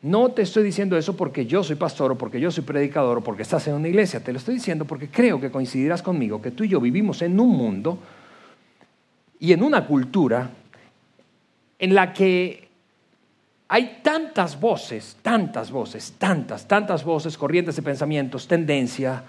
no 0.02 0.30
te 0.30 0.42
estoy 0.42 0.62
diciendo 0.62 0.96
eso 0.96 1.16
porque 1.16 1.44
yo 1.44 1.62
soy 1.62 1.76
pastor 1.76 2.12
o 2.12 2.18
porque 2.18 2.40
yo 2.40 2.50
soy 2.50 2.64
predicador 2.64 3.18
o 3.18 3.20
porque 3.22 3.42
estás 3.42 3.66
en 3.68 3.74
una 3.74 3.88
iglesia. 3.88 4.24
Te 4.24 4.32
lo 4.32 4.38
estoy 4.38 4.54
diciendo 4.54 4.86
porque 4.86 5.08
creo 5.08 5.40
que 5.40 5.50
coincidirás 5.50 6.02
conmigo 6.02 6.40
que 6.40 6.50
tú 6.50 6.64
y 6.64 6.68
yo 6.68 6.80
vivimos 6.80 7.20
en 7.22 7.38
un 7.38 7.50
mundo 7.50 7.98
y 9.38 9.52
en 9.52 9.62
una 9.62 9.86
cultura 9.86 10.50
en 11.78 11.94
la 11.94 12.12
que 12.12 12.68
hay 13.68 14.00
tantas 14.02 14.58
voces, 14.58 15.16
tantas 15.22 15.70
voces, 15.70 16.14
tantas, 16.18 16.66
tantas 16.66 17.04
voces, 17.04 17.36
corrientes 17.38 17.76
de 17.76 17.82
pensamientos, 17.82 18.48
tendencia, 18.48 19.22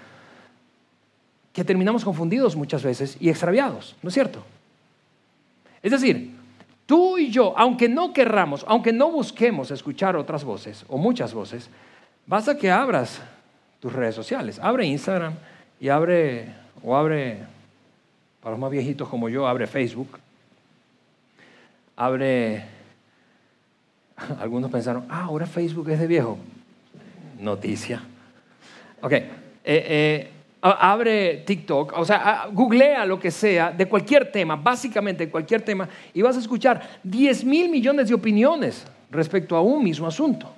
que 1.54 1.64
terminamos 1.64 2.04
confundidos 2.04 2.56
muchas 2.56 2.82
veces 2.82 3.18
y 3.20 3.30
extraviados, 3.30 3.96
¿no 4.02 4.08
es 4.08 4.14
cierto? 4.14 4.44
Es 5.84 5.92
decir, 5.92 6.41
Tú 6.92 7.18
y 7.18 7.32
yo, 7.32 7.54
aunque 7.58 7.88
no 7.88 8.12
querramos, 8.12 8.66
aunque 8.68 8.92
no 8.92 9.10
busquemos 9.10 9.72
escuchar 9.72 10.18
otras 10.18 10.44
voces 10.44 10.84
o 10.90 10.98
muchas 10.98 11.34
voces, 11.34 11.70
basta 12.28 12.58
que 12.58 12.70
abras 12.70 13.22
tus 13.80 13.94
redes 13.94 14.14
sociales. 14.14 14.60
Abre 14.62 14.86
Instagram 14.88 15.36
y 15.80 15.88
abre, 15.88 16.54
o 16.84 16.94
abre, 16.94 17.46
para 18.42 18.52
los 18.52 18.60
más 18.60 18.70
viejitos 18.70 19.08
como 19.08 19.30
yo, 19.30 19.48
abre 19.48 19.68
Facebook. 19.68 20.20
Abre, 21.96 22.66
algunos 24.42 24.70
pensaron, 24.70 25.06
ah, 25.08 25.24
ahora 25.28 25.46
Facebook 25.46 25.90
es 25.92 26.00
de 26.02 26.08
viejo. 26.08 26.38
Noticia. 27.40 28.04
Ok. 29.02 29.14
Eh, 29.14 29.30
eh, 29.64 30.30
abre 30.62 31.44
TikTok, 31.46 31.94
o 31.98 32.06
sea, 32.06 32.48
googlea 32.52 33.06
lo 33.06 33.20
que 33.20 33.32
sea, 33.32 33.72
de 33.72 33.88
cualquier 33.88 34.32
tema, 34.32 34.56
básicamente 34.56 35.26
de 35.26 35.32
cualquier 35.32 35.62
tema, 35.62 35.90
y 36.14 36.22
vas 36.22 36.38
a 36.38 36.40
escuchar 36.40 37.00
10 37.04 37.44
mil 37.46 37.70
millones 37.70 38.10
de 38.10 38.14
opiniones 38.14 38.86
respecto 39.10 39.56
a 39.56 39.62
un 39.62 39.84
mismo 39.84 40.08
asunto. 40.08 40.54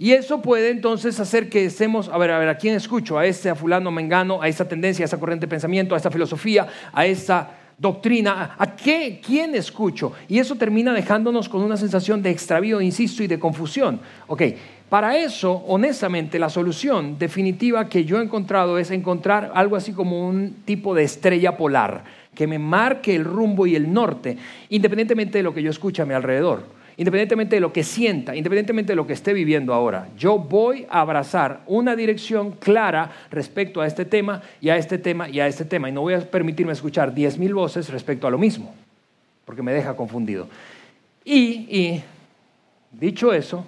Y 0.00 0.12
eso 0.12 0.40
puede 0.40 0.70
entonces 0.70 1.18
hacer 1.18 1.50
que 1.50 1.64
estemos, 1.64 2.08
a 2.08 2.16
ver, 2.18 2.30
a 2.30 2.38
ver, 2.38 2.48
¿a 2.48 2.56
quién 2.56 2.76
escucho? 2.76 3.18
A 3.18 3.26
este, 3.26 3.50
a 3.50 3.56
fulano, 3.56 3.90
mengano, 3.90 4.40
a 4.40 4.46
esta 4.46 4.66
tendencia, 4.66 5.02
a 5.02 5.06
esta 5.06 5.18
corriente 5.18 5.46
de 5.46 5.50
pensamiento, 5.50 5.94
a 5.94 5.96
esta 5.98 6.10
filosofía, 6.10 6.68
a 6.92 7.04
esta 7.04 7.50
doctrina, 7.78 8.56
¿a 8.58 8.74
qué? 8.74 9.20
¿Quién 9.24 9.54
escucho? 9.54 10.12
Y 10.28 10.38
eso 10.38 10.56
termina 10.56 10.92
dejándonos 10.92 11.48
con 11.48 11.62
una 11.62 11.76
sensación 11.76 12.22
de 12.22 12.30
extravío, 12.30 12.80
insisto, 12.80 13.22
y 13.22 13.28
de 13.28 13.38
confusión. 13.38 14.00
Ok, 14.26 14.42
para 14.88 15.16
eso, 15.16 15.52
honestamente, 15.66 16.38
la 16.38 16.50
solución 16.50 17.18
definitiva 17.18 17.88
que 17.88 18.04
yo 18.04 18.18
he 18.18 18.24
encontrado 18.24 18.78
es 18.78 18.90
encontrar 18.90 19.52
algo 19.54 19.76
así 19.76 19.92
como 19.92 20.28
un 20.28 20.62
tipo 20.64 20.94
de 20.94 21.04
estrella 21.04 21.56
polar 21.56 22.04
que 22.34 22.46
me 22.46 22.58
marque 22.58 23.16
el 23.16 23.24
rumbo 23.24 23.66
y 23.66 23.74
el 23.74 23.92
norte, 23.92 24.36
independientemente 24.70 25.38
de 25.38 25.42
lo 25.42 25.52
que 25.52 25.62
yo 25.62 25.70
escuche 25.70 26.02
a 26.02 26.06
mi 26.06 26.14
alrededor. 26.14 26.77
Independientemente 26.98 27.56
de 27.56 27.60
lo 27.60 27.72
que 27.72 27.84
sienta, 27.84 28.34
independientemente 28.34 28.92
de 28.92 28.96
lo 28.96 29.06
que 29.06 29.12
esté 29.12 29.32
viviendo 29.32 29.72
ahora, 29.72 30.08
yo 30.18 30.36
voy 30.36 30.84
a 30.90 31.00
abrazar 31.00 31.60
una 31.66 31.94
dirección 31.94 32.50
clara 32.50 33.12
respecto 33.30 33.80
a 33.80 33.86
este 33.86 34.04
tema 34.04 34.42
y 34.60 34.68
a 34.68 34.76
este 34.76 34.98
tema 34.98 35.28
y 35.28 35.38
a 35.38 35.46
este 35.46 35.64
tema. 35.64 35.88
Y 35.88 35.92
no 35.92 36.00
voy 36.00 36.14
a 36.14 36.28
permitirme 36.28 36.72
escuchar 36.72 37.14
diez 37.14 37.38
mil 37.38 37.54
voces 37.54 37.88
respecto 37.88 38.26
a 38.26 38.30
lo 38.30 38.36
mismo, 38.36 38.74
porque 39.44 39.62
me 39.62 39.72
deja 39.72 39.94
confundido. 39.94 40.48
Y, 41.24 42.02
dicho 42.90 43.32
eso, 43.32 43.64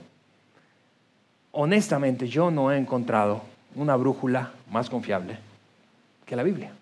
honestamente 1.52 2.26
yo 2.26 2.50
no 2.50 2.72
he 2.72 2.78
encontrado 2.78 3.42
una 3.76 3.94
brújula 3.94 4.50
más 4.72 4.90
confiable 4.90 5.38
que 6.26 6.34
la 6.34 6.42
Biblia. 6.42 6.72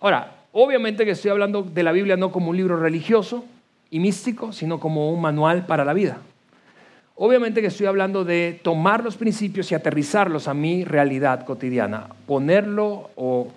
Ahora, 0.00 0.36
obviamente 0.52 1.04
que 1.04 1.10
estoy 1.10 1.32
hablando 1.32 1.62
de 1.62 1.82
la 1.82 1.92
Biblia 1.92 2.16
no 2.16 2.32
como 2.32 2.48
un 2.48 2.56
libro 2.56 2.78
religioso, 2.78 3.44
y 3.90 4.00
místico, 4.00 4.52
sino 4.52 4.80
como 4.80 5.10
un 5.10 5.20
manual 5.20 5.66
para 5.66 5.84
la 5.84 5.92
vida. 5.92 6.18
Obviamente 7.14 7.62
que 7.62 7.68
estoy 7.68 7.86
hablando 7.86 8.24
de 8.24 8.60
tomar 8.62 9.02
los 9.02 9.16
principios 9.16 9.72
y 9.72 9.74
aterrizarlos 9.74 10.48
a 10.48 10.54
mi 10.54 10.84
realidad 10.84 11.46
cotidiana, 11.46 12.08
ponerlo 12.26 13.10
o 13.16 13.48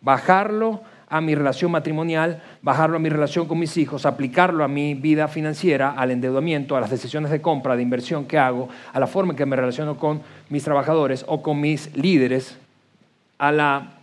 bajarlo 0.00 0.80
a 1.08 1.20
mi 1.20 1.34
relación 1.34 1.72
matrimonial, 1.72 2.40
bajarlo 2.62 2.96
a 2.96 3.00
mi 3.00 3.08
relación 3.08 3.48
con 3.48 3.58
mis 3.58 3.76
hijos, 3.76 4.06
aplicarlo 4.06 4.62
a 4.62 4.68
mi 4.68 4.94
vida 4.94 5.26
financiera, 5.26 5.90
al 5.90 6.12
endeudamiento, 6.12 6.76
a 6.76 6.80
las 6.80 6.90
decisiones 6.90 7.32
de 7.32 7.42
compra, 7.42 7.74
de 7.74 7.82
inversión 7.82 8.26
que 8.26 8.38
hago, 8.38 8.68
a 8.92 9.00
la 9.00 9.08
forma 9.08 9.32
en 9.32 9.36
que 9.36 9.46
me 9.46 9.56
relaciono 9.56 9.96
con 9.96 10.22
mis 10.48 10.62
trabajadores 10.62 11.24
o 11.26 11.42
con 11.42 11.60
mis 11.60 11.94
líderes, 11.96 12.56
a 13.38 13.50
la 13.50 13.99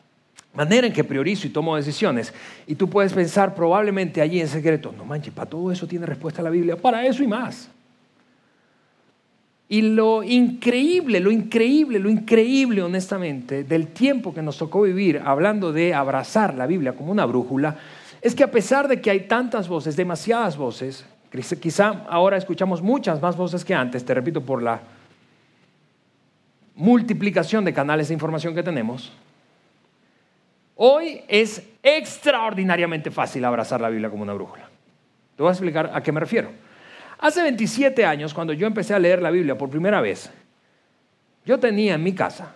manera 0.58 0.88
en 0.88 0.94
que 0.94 1.04
priorizo 1.04 1.46
y 1.46 1.52
tomo 1.52 1.76
decisiones. 1.76 2.34
Y 2.66 2.74
tú 2.74 2.90
puedes 2.90 3.14
pensar 3.14 3.54
probablemente 3.54 4.22
allí 4.22 4.42
en 4.42 4.48
secreto, 4.48 4.92
no 4.98 5.06
manches, 5.06 5.32
para 5.32 5.48
todo 5.48 5.72
eso 5.72 5.86
tiene 5.88 6.08
respuesta 6.08 6.42
la 6.42 6.50
Biblia, 6.50 6.76
para 6.76 7.06
eso 7.06 7.24
y 7.24 7.28
más. 7.28 7.70
Y 9.70 9.84
lo 9.84 10.24
increíble, 10.24 11.20
lo 11.20 11.30
increíble, 11.30 12.00
lo 12.00 12.10
increíble, 12.10 12.82
honestamente, 12.82 13.64
del 13.66 13.88
tiempo 13.88 14.34
que 14.34 14.42
nos 14.42 14.58
tocó 14.58 14.82
vivir 14.82 15.22
hablando 15.24 15.72
de 15.72 15.94
abrazar 15.94 16.56
la 16.56 16.66
Biblia 16.66 16.94
como 16.94 17.12
una 17.12 17.26
brújula, 17.26 17.78
es 18.22 18.34
que 18.34 18.44
a 18.44 18.50
pesar 18.50 18.88
de 18.88 19.00
que 19.00 19.12
hay 19.12 19.28
tantas 19.28 19.68
voces, 19.68 19.96
demasiadas 19.96 20.58
voces, 20.58 21.06
quizá 21.62 22.06
ahora 22.10 22.38
escuchamos 22.38 22.82
muchas 22.82 23.22
más 23.22 23.38
voces 23.38 23.64
que 23.64 23.76
antes, 23.76 24.04
te 24.04 24.14
repito, 24.16 24.42
por 24.42 24.64
la 24.64 24.82
multiplicación 26.76 27.64
de 27.64 27.74
canales 27.74 28.08
de 28.08 28.16
información 28.16 28.56
que 28.56 28.64
tenemos, 28.64 29.12
Hoy 30.78 31.22
es 31.28 31.68
extraordinariamente 31.82 33.10
fácil 33.10 33.44
abrazar 33.44 33.82
la 33.82 33.90
Biblia 33.90 34.12
como 34.12 34.22
una 34.22 34.34
brújula. 34.34 34.70
Te 35.36 35.42
voy 35.42 35.50
a 35.50 35.54
explicar 35.54 35.92
a 35.94 36.02
qué 36.02 36.12
me 36.12 36.20
refiero. 36.20 36.52
Hace 37.18 37.42
27 37.42 38.06
años, 38.06 38.32
cuando 38.34 38.54
yo 38.54 38.68
empecé 38.68 38.94
a 38.94 39.00
leer 39.00 39.22
la 39.22 39.32
Biblia 39.32 39.58
por 39.58 39.72
primera 39.72 40.02
vez, 40.02 40.32
yo 41.46 41.60
tenía 41.60 41.96
en 41.96 42.04
mi 42.04 42.14
casa 42.14 42.54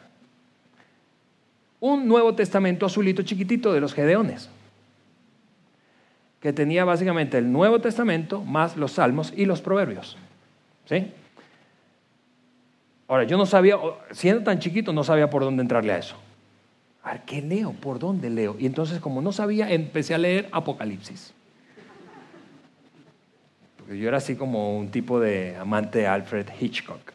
un 1.80 2.08
Nuevo 2.08 2.36
Testamento 2.36 2.86
azulito 2.86 3.24
chiquitito 3.24 3.74
de 3.74 3.82
los 3.82 3.96
Gedeones, 3.96 4.52
que 6.40 6.54
tenía 6.54 6.86
básicamente 6.86 7.40
el 7.40 7.52
Nuevo 7.52 7.82
Testamento 7.82 8.44
más 8.44 8.78
los 8.78 8.94
Salmos 8.94 9.34
y 9.36 9.46
los 9.46 9.62
Proverbios. 9.62 10.16
¿Sí? 10.86 11.12
Ahora, 13.08 13.24
yo 13.24 13.36
no 13.36 13.48
sabía, 13.48 13.78
siendo 14.12 14.44
tan 14.44 14.60
chiquito, 14.60 14.94
no 14.94 15.04
sabía 15.04 15.28
por 15.28 15.42
dónde 15.42 15.64
entrarle 15.64 15.94
a 15.94 15.98
eso. 15.98 16.16
¿Qué 17.26 17.42
leo? 17.42 17.72
¿Por 17.74 18.00
dónde 18.00 18.30
leo? 18.30 18.56
Y 18.60 18.66
entonces, 18.66 19.00
como 19.00 19.22
no 19.22 19.32
sabía, 19.32 19.72
empecé 19.72 20.14
a 20.14 20.18
leer 20.18 20.50
Apocalipsis. 20.52 21.34
Porque 23.78 23.98
yo 23.98 24.08
era 24.08 24.18
así 24.18 24.36
como 24.36 24.78
un 24.78 24.90
tipo 24.90 25.20
de 25.20 25.56
amante 25.58 26.00
de 26.00 26.08
Alfred 26.08 26.48
Hitchcock. 26.60 27.12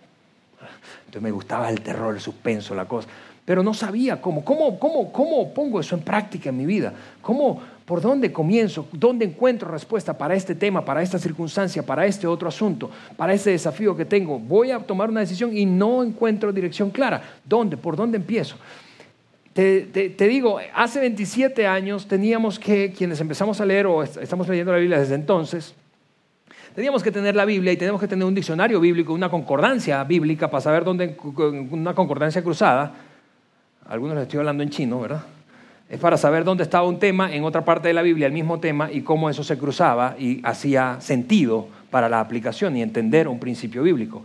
Entonces 1.01 1.23
me 1.23 1.31
gustaba 1.31 1.71
el 1.71 1.81
terror, 1.81 2.15
el 2.15 2.21
suspenso, 2.21 2.75
la 2.75 2.87
cosa. 2.87 3.09
Pero 3.45 3.63
no 3.63 3.73
sabía 3.75 4.21
cómo, 4.21 4.45
cómo, 4.45 4.77
cómo, 4.79 5.13
cómo 5.13 5.55
pongo 5.55 5.79
eso 5.79 5.95
en 5.95 6.03
práctica 6.03 6.49
en 6.49 6.57
mi 6.57 6.67
vida. 6.67 6.93
¿Cómo, 7.23 7.63
por 7.85 8.01
dónde 8.01 8.33
comienzo? 8.33 8.89
¿Dónde 8.91 9.25
encuentro 9.25 9.71
respuesta 9.71 10.19
para 10.19 10.35
este 10.35 10.57
tema, 10.57 10.85
para 10.85 11.01
esta 11.01 11.17
circunstancia, 11.17 11.87
para 11.87 12.07
este 12.07 12.27
otro 12.27 12.49
asunto, 12.49 12.91
para 13.17 13.33
este 13.33 13.51
desafío 13.51 13.97
que 13.97 14.05
tengo? 14.05 14.41
Voy 14.41 14.73
a 14.73 14.81
tomar 14.81 15.09
una 15.09 15.21
decisión 15.21 15.57
y 15.57 15.65
no 15.65 16.03
encuentro 16.03 16.53
dirección 16.53 16.91
clara. 16.91 17.23
¿Dónde? 17.45 17.77
¿Por 17.77 17.95
dónde 17.95 18.17
empiezo? 18.17 18.57
Te, 19.57 20.29
digo, 20.29 20.59
hace 20.75 21.01
27 21.01 21.67
años 21.67 22.07
teníamos 22.07 22.59
que, 22.59 22.93
quienes 22.93 23.23
empezamos 23.23 23.59
a 23.59 23.65
leer 23.65 23.87
o 23.87 24.03
estamos 24.03 24.47
leyendo 24.49 24.71
la 24.71 24.77
Biblia 24.77 25.01
desde 25.01 25.15
entonces, 25.15 25.75
teníamos 26.75 27.03
que 27.03 27.11
tener 27.11 27.35
la 27.35 27.47
Biblia 27.47 27.73
y 27.73 27.79
teníamos 27.79 28.03
que 28.03 28.07
tener 28.07 28.27
un 28.27 28.35
diccionario 28.35 28.79
bíblico, 28.81 29.15
una 29.15 29.31
concordancia 29.31 30.05
bíblica 30.05 30.51
para 30.51 30.61
saber 30.61 30.85
dónde, 30.85 31.17
una 31.71 31.95
concordancia 31.95 32.43
cruzada, 32.43 32.97
algunos 33.89 34.17
les 34.17 34.25
estoy 34.25 34.41
hablando 34.41 34.63
en 34.63 34.69
chino, 34.69 35.01
¿verdad? 35.01 35.23
Es 35.89 35.99
para 36.01 36.19
saber 36.19 36.45
dónde 36.45 36.63
estaba 36.63 36.87
un 36.87 36.99
tema 36.99 37.35
en 37.35 37.43
otra 37.43 37.65
parte 37.65 37.89
de 37.89 37.95
la 37.95 38.03
Biblia, 38.03 38.27
el 38.27 38.35
mismo 38.35 38.61
tema, 38.61 38.93
y 38.93 39.01
cómo 39.01 39.31
eso 39.31 39.43
se 39.43 39.57
cruzaba 39.57 40.17
y 40.19 40.43
hacía 40.45 40.99
sentido 41.01 41.67
para 41.91 42.11
la 42.11 42.21
aplicación 42.21 42.77
y 42.77 42.83
entender 42.83 43.27
un 43.27 43.41
principio 43.41 43.83
bíblico. 43.83 44.23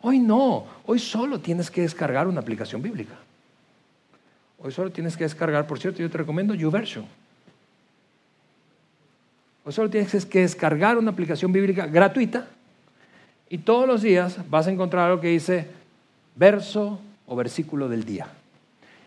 Hoy 0.00 0.18
no, 0.18 0.64
hoy 0.86 0.98
solo 0.98 1.38
tienes 1.38 1.70
que 1.70 1.82
descargar 1.82 2.26
una 2.26 2.40
aplicación 2.40 2.82
bíblica. 2.82 3.14
Hoy 4.62 4.70
solo 4.70 4.90
tienes 4.90 5.16
que 5.16 5.24
descargar, 5.24 5.66
por 5.66 5.80
cierto, 5.80 6.00
yo 6.00 6.08
te 6.08 6.18
recomiendo 6.18 6.54
YouVersion. 6.54 7.04
Hoy 9.64 9.72
solo 9.72 9.90
tienes 9.90 10.24
que 10.24 10.40
descargar 10.40 10.98
una 10.98 11.10
aplicación 11.10 11.52
bíblica 11.52 11.86
gratuita 11.86 12.48
y 13.48 13.58
todos 13.58 13.88
los 13.88 14.02
días 14.02 14.38
vas 14.48 14.66
a 14.68 14.70
encontrar 14.70 15.10
algo 15.10 15.20
que 15.20 15.28
dice 15.28 15.66
verso 16.36 17.00
o 17.26 17.34
versículo 17.34 17.88
del 17.88 18.04
día. 18.04 18.28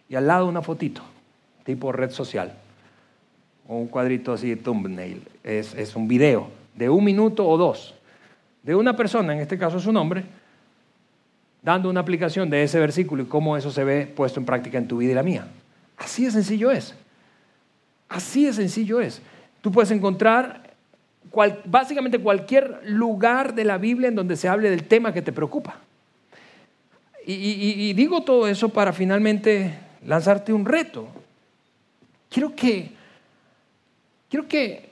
Y 0.09 0.15
al 0.15 0.27
lado 0.27 0.45
una 0.45 0.61
fotito, 0.61 1.01
tipo 1.63 1.91
red 1.91 2.11
social, 2.11 2.53
o 3.67 3.77
un 3.77 3.87
cuadrito 3.87 4.33
así 4.33 4.49
de 4.49 4.57
thumbnail. 4.57 5.23
Es, 5.43 5.73
es 5.73 5.95
un 5.95 6.07
video 6.07 6.49
de 6.75 6.89
un 6.89 7.03
minuto 7.03 7.47
o 7.47 7.57
dos 7.57 7.95
de 8.65 8.75
una 8.75 8.95
persona, 8.95 9.33
en 9.33 9.39
este 9.39 9.59
caso 9.59 9.77
es 9.77 9.85
un 9.85 9.95
hombre, 9.95 10.25
dando 11.65 11.89
una 11.89 11.99
aplicación 12.01 12.47
de 12.51 12.61
ese 12.61 12.79
versículo 12.79 13.23
y 13.23 13.25
cómo 13.25 13.57
eso 13.57 13.71
se 13.71 13.83
ve 13.83 14.05
puesto 14.05 14.39
en 14.39 14.45
práctica 14.45 14.77
en 14.77 14.87
tu 14.87 14.97
vida 14.97 15.13
y 15.13 15.15
la 15.15 15.23
mía. 15.23 15.47
Así 15.97 16.23
de 16.23 16.29
sencillo 16.29 16.69
es. 16.69 16.93
Así 18.07 18.45
de 18.45 18.53
sencillo 18.53 19.01
es. 19.01 19.19
Tú 19.61 19.71
puedes 19.71 19.89
encontrar 19.89 20.75
básicamente 21.65 22.19
cualquier 22.19 22.81
lugar 22.85 23.55
de 23.55 23.63
la 23.63 23.79
Biblia 23.79 24.09
en 24.09 24.15
donde 24.15 24.37
se 24.37 24.47
hable 24.47 24.69
del 24.69 24.83
tema 24.83 25.11
que 25.11 25.23
te 25.23 25.33
preocupa. 25.33 25.79
Y, 27.25 27.91
digo 27.93 28.21
todo 28.21 28.47
eso 28.47 28.69
para 28.69 28.93
finalmente 28.93 29.73
lanzarte 30.05 30.53
un 30.53 30.65
reto. 30.65 31.07
Quiero 32.29 32.55
que, 32.55 32.91
quiero 34.29 34.47
que 34.47 34.91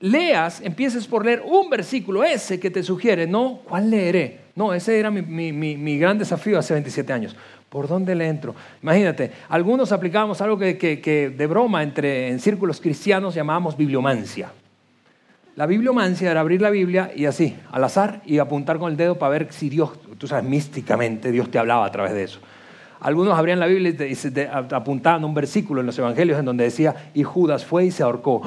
leas, 0.00 0.62
empieces 0.62 1.06
por 1.06 1.26
leer 1.26 1.42
un 1.44 1.68
versículo, 1.68 2.24
ese 2.24 2.58
que 2.58 2.70
te 2.70 2.82
sugiere, 2.82 3.26
no, 3.26 3.60
¿cuál 3.68 3.90
leeré? 3.90 4.43
No, 4.56 4.72
ese 4.72 4.98
era 4.98 5.10
mi, 5.10 5.98
gran 5.98 6.18
desafío 6.18 6.58
hace 6.58 6.74
27 6.74 7.12
años. 7.12 7.36
¿Por 7.68 7.88
dónde 7.88 8.14
le 8.14 8.28
entro? 8.28 8.54
Imagínate, 8.82 9.32
algunos 9.48 9.90
aplicábamos 9.90 10.40
algo 10.40 10.58
que, 10.58 11.34
de 11.36 11.46
broma 11.46 11.82
entre, 11.82 12.28
en 12.28 12.38
círculos 12.38 12.80
cristianos 12.80 13.34
llamábamos 13.34 13.76
bibliomancia. 13.76 14.52
La 15.56 15.66
bibliomancia 15.66 16.30
era 16.30 16.40
abrir 16.40 16.60
la 16.60 16.70
Biblia 16.70 17.10
y 17.14 17.26
así, 17.26 17.56
al 17.70 17.84
azar, 17.84 18.22
y 18.26 18.38
apuntar 18.38 18.78
con 18.78 18.90
el 18.90 18.96
dedo 18.96 19.18
para 19.18 19.30
ver 19.30 19.52
si 19.52 19.68
Dios, 19.68 19.90
tú 20.18 20.26
sabes, 20.26 20.44
místicamente 20.44 21.30
Dios 21.30 21.50
te 21.50 21.58
hablaba 21.58 21.86
a 21.86 21.90
través 21.90 22.12
de 22.12 22.24
eso. 22.24 22.40
Algunos 23.00 23.38
abrían 23.38 23.60
la 23.60 23.66
Biblia 23.66 23.94
y 24.06 24.16
apuntaban 24.74 25.24
un 25.24 25.34
versículo 25.34 25.80
en 25.80 25.86
los 25.86 25.98
evangelios 25.98 26.38
en 26.38 26.44
donde 26.44 26.64
decía, 26.64 27.10
y 27.12 27.22
Judas 27.22 27.64
fue 27.64 27.86
y 27.86 27.90
se 27.90 28.02
ahorcó. 28.02 28.40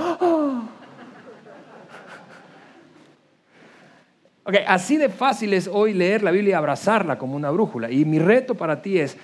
Okay, 4.47 4.63
así 4.65 4.95
de 4.95 5.09
fácil 5.09 5.53
es 5.53 5.67
hoy 5.67 5.93
leer 5.93 6.23
la 6.23 6.31
Biblia 6.31 6.51
y 6.51 6.53
abrazarla 6.53 7.17
como 7.17 7.35
una 7.35 7.51
brújula. 7.51 7.91
Y 7.91 8.05
mi 8.05 8.17
reto 8.17 8.55
para 8.55 8.81
ti 8.81 8.97
es 8.97 9.17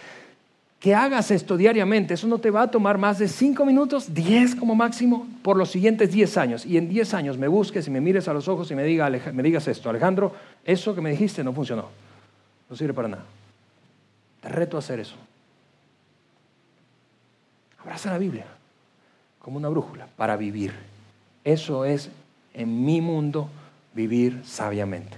que 0.81 0.93
hagas 0.93 1.31
esto 1.31 1.55
diariamente. 1.55 2.15
Eso 2.15 2.27
no 2.27 2.39
te 2.39 2.51
va 2.51 2.63
a 2.63 2.69
tomar 2.69 2.97
más 2.97 3.19
de 3.19 3.29
cinco 3.29 3.65
minutos, 3.65 4.13
diez 4.13 4.53
como 4.53 4.75
máximo, 4.75 5.25
por 5.41 5.55
los 5.55 5.71
siguientes 5.71 6.11
diez 6.11 6.35
años. 6.35 6.65
Y 6.65 6.75
en 6.75 6.89
diez 6.89 7.13
años 7.13 7.37
me 7.37 7.47
busques 7.47 7.87
y 7.87 7.89
me 7.89 8.01
mires 8.01 8.27
a 8.27 8.33
los 8.33 8.49
ojos 8.49 8.69
y 8.71 8.75
me, 8.75 8.83
me 8.83 9.43
digas 9.43 9.65
esto. 9.69 9.89
Alejandro, 9.89 10.33
eso 10.65 10.93
que 10.93 10.99
me 10.99 11.11
dijiste 11.11 11.41
no 11.41 11.53
funcionó. 11.53 11.87
No 12.69 12.75
sirve 12.75 12.93
para 12.93 13.07
nada. 13.07 13.23
Te 14.41 14.49
reto 14.49 14.75
a 14.75 14.79
hacer 14.79 14.99
eso. 14.99 15.15
Abraza 17.79 18.11
la 18.11 18.17
Biblia 18.17 18.45
como 19.39 19.55
una 19.55 19.69
brújula 19.69 20.05
para 20.17 20.35
vivir. 20.35 20.73
Eso 21.45 21.85
es 21.85 22.09
en 22.53 22.83
mi 22.83 22.99
mundo 22.99 23.47
vivir 23.93 24.41
sabiamente. 24.43 25.17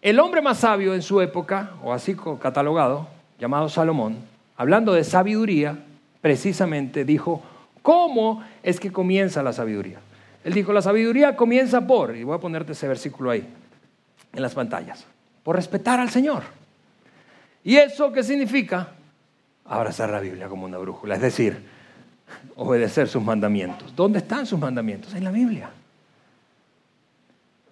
El 0.00 0.20
hombre 0.20 0.40
más 0.42 0.58
sabio 0.58 0.94
en 0.94 1.02
su 1.02 1.20
época, 1.20 1.72
o 1.82 1.92
así 1.92 2.16
catalogado, 2.40 3.08
llamado 3.38 3.68
Salomón, 3.68 4.16
hablando 4.56 4.92
de 4.92 5.04
sabiduría, 5.04 5.78
precisamente 6.20 7.04
dijo, 7.04 7.42
¿cómo 7.82 8.44
es 8.62 8.78
que 8.78 8.92
comienza 8.92 9.42
la 9.42 9.52
sabiduría? 9.52 9.98
Él 10.44 10.54
dijo, 10.54 10.72
la 10.72 10.82
sabiduría 10.82 11.36
comienza 11.36 11.86
por, 11.86 12.16
y 12.16 12.22
voy 12.22 12.36
a 12.36 12.40
ponerte 12.40 12.72
ese 12.72 12.86
versículo 12.86 13.30
ahí, 13.30 13.46
en 14.32 14.42
las 14.42 14.54
pantallas, 14.54 15.04
por 15.42 15.56
respetar 15.56 15.98
al 15.98 16.10
Señor. 16.10 16.44
¿Y 17.64 17.76
eso 17.76 18.12
qué 18.12 18.22
significa? 18.22 18.88
Abrazar 19.64 20.10
la 20.10 20.20
Biblia 20.20 20.48
como 20.48 20.64
una 20.64 20.78
brújula, 20.78 21.16
es 21.16 21.20
decir, 21.20 21.60
obedecer 22.56 23.08
sus 23.08 23.22
mandamientos. 23.22 23.94
¿Dónde 23.94 24.20
están 24.20 24.46
sus 24.46 24.58
mandamientos? 24.58 25.14
En 25.14 25.24
la 25.24 25.30
Biblia. 25.30 25.70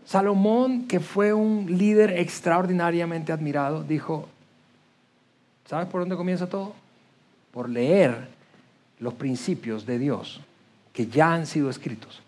Salomón, 0.07 0.87
que 0.87 1.01
fue 1.01 1.33
un 1.33 1.67
líder 1.67 2.13
extraordinariamente 2.13 3.33
admirado, 3.33 3.83
dijo, 3.83 4.29
¿sabes 5.67 5.89
por 5.89 6.01
dónde 6.01 6.17
comienza 6.17 6.49
todo? 6.49 6.75
Por 7.53 7.69
leer 7.69 8.29
los 9.01 9.15
principios 9.15 9.85
de 9.85 9.99
Dios 9.99 10.41
que 10.93 11.09
ya 11.09 11.35
han 11.35 11.45
sido 11.45 11.69
escritos 11.69 12.23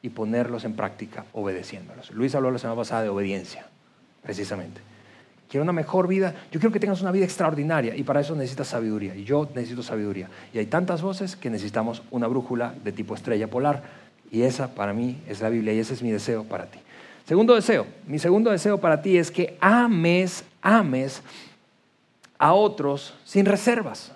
y 0.00 0.08
ponerlos 0.08 0.64
en 0.64 0.74
práctica 0.74 1.26
obedeciéndolos. 1.34 2.10
Luis 2.12 2.34
habló 2.34 2.50
la 2.50 2.58
semana 2.58 2.78
pasada 2.78 3.02
de 3.02 3.10
obediencia, 3.10 3.66
precisamente. 4.22 4.80
Quiero 5.50 5.64
una 5.64 5.72
mejor 5.72 6.08
vida. 6.08 6.34
Yo 6.50 6.60
quiero 6.60 6.72
que 6.72 6.80
tengas 6.80 7.02
una 7.02 7.10
vida 7.10 7.24
extraordinaria 7.24 7.94
y 7.94 8.04
para 8.04 8.20
eso 8.20 8.34
necesitas 8.34 8.68
sabiduría. 8.68 9.14
Y 9.14 9.24
yo 9.24 9.48
necesito 9.54 9.82
sabiduría. 9.82 10.28
Y 10.52 10.58
hay 10.58 10.66
tantas 10.66 11.02
voces 11.02 11.36
que 11.36 11.48
necesitamos 11.50 12.02
una 12.10 12.26
brújula 12.26 12.74
de 12.84 12.92
tipo 12.92 13.14
estrella 13.14 13.48
polar. 13.48 13.82
Y 14.30 14.42
esa 14.42 14.74
para 14.74 14.92
mí 14.92 15.22
es 15.26 15.40
la 15.40 15.48
Biblia 15.48 15.72
y 15.72 15.78
ese 15.78 15.94
es 15.94 16.02
mi 16.02 16.10
deseo 16.10 16.44
para 16.44 16.66
ti. 16.66 16.78
Segundo 17.28 17.54
deseo. 17.54 17.86
Mi 18.06 18.18
segundo 18.18 18.50
deseo 18.50 18.78
para 18.78 19.02
ti 19.02 19.18
es 19.18 19.30
que 19.30 19.58
ames, 19.60 20.42
ames 20.62 21.22
a 22.38 22.54
otros 22.54 23.12
sin 23.22 23.44
reservas. 23.44 24.10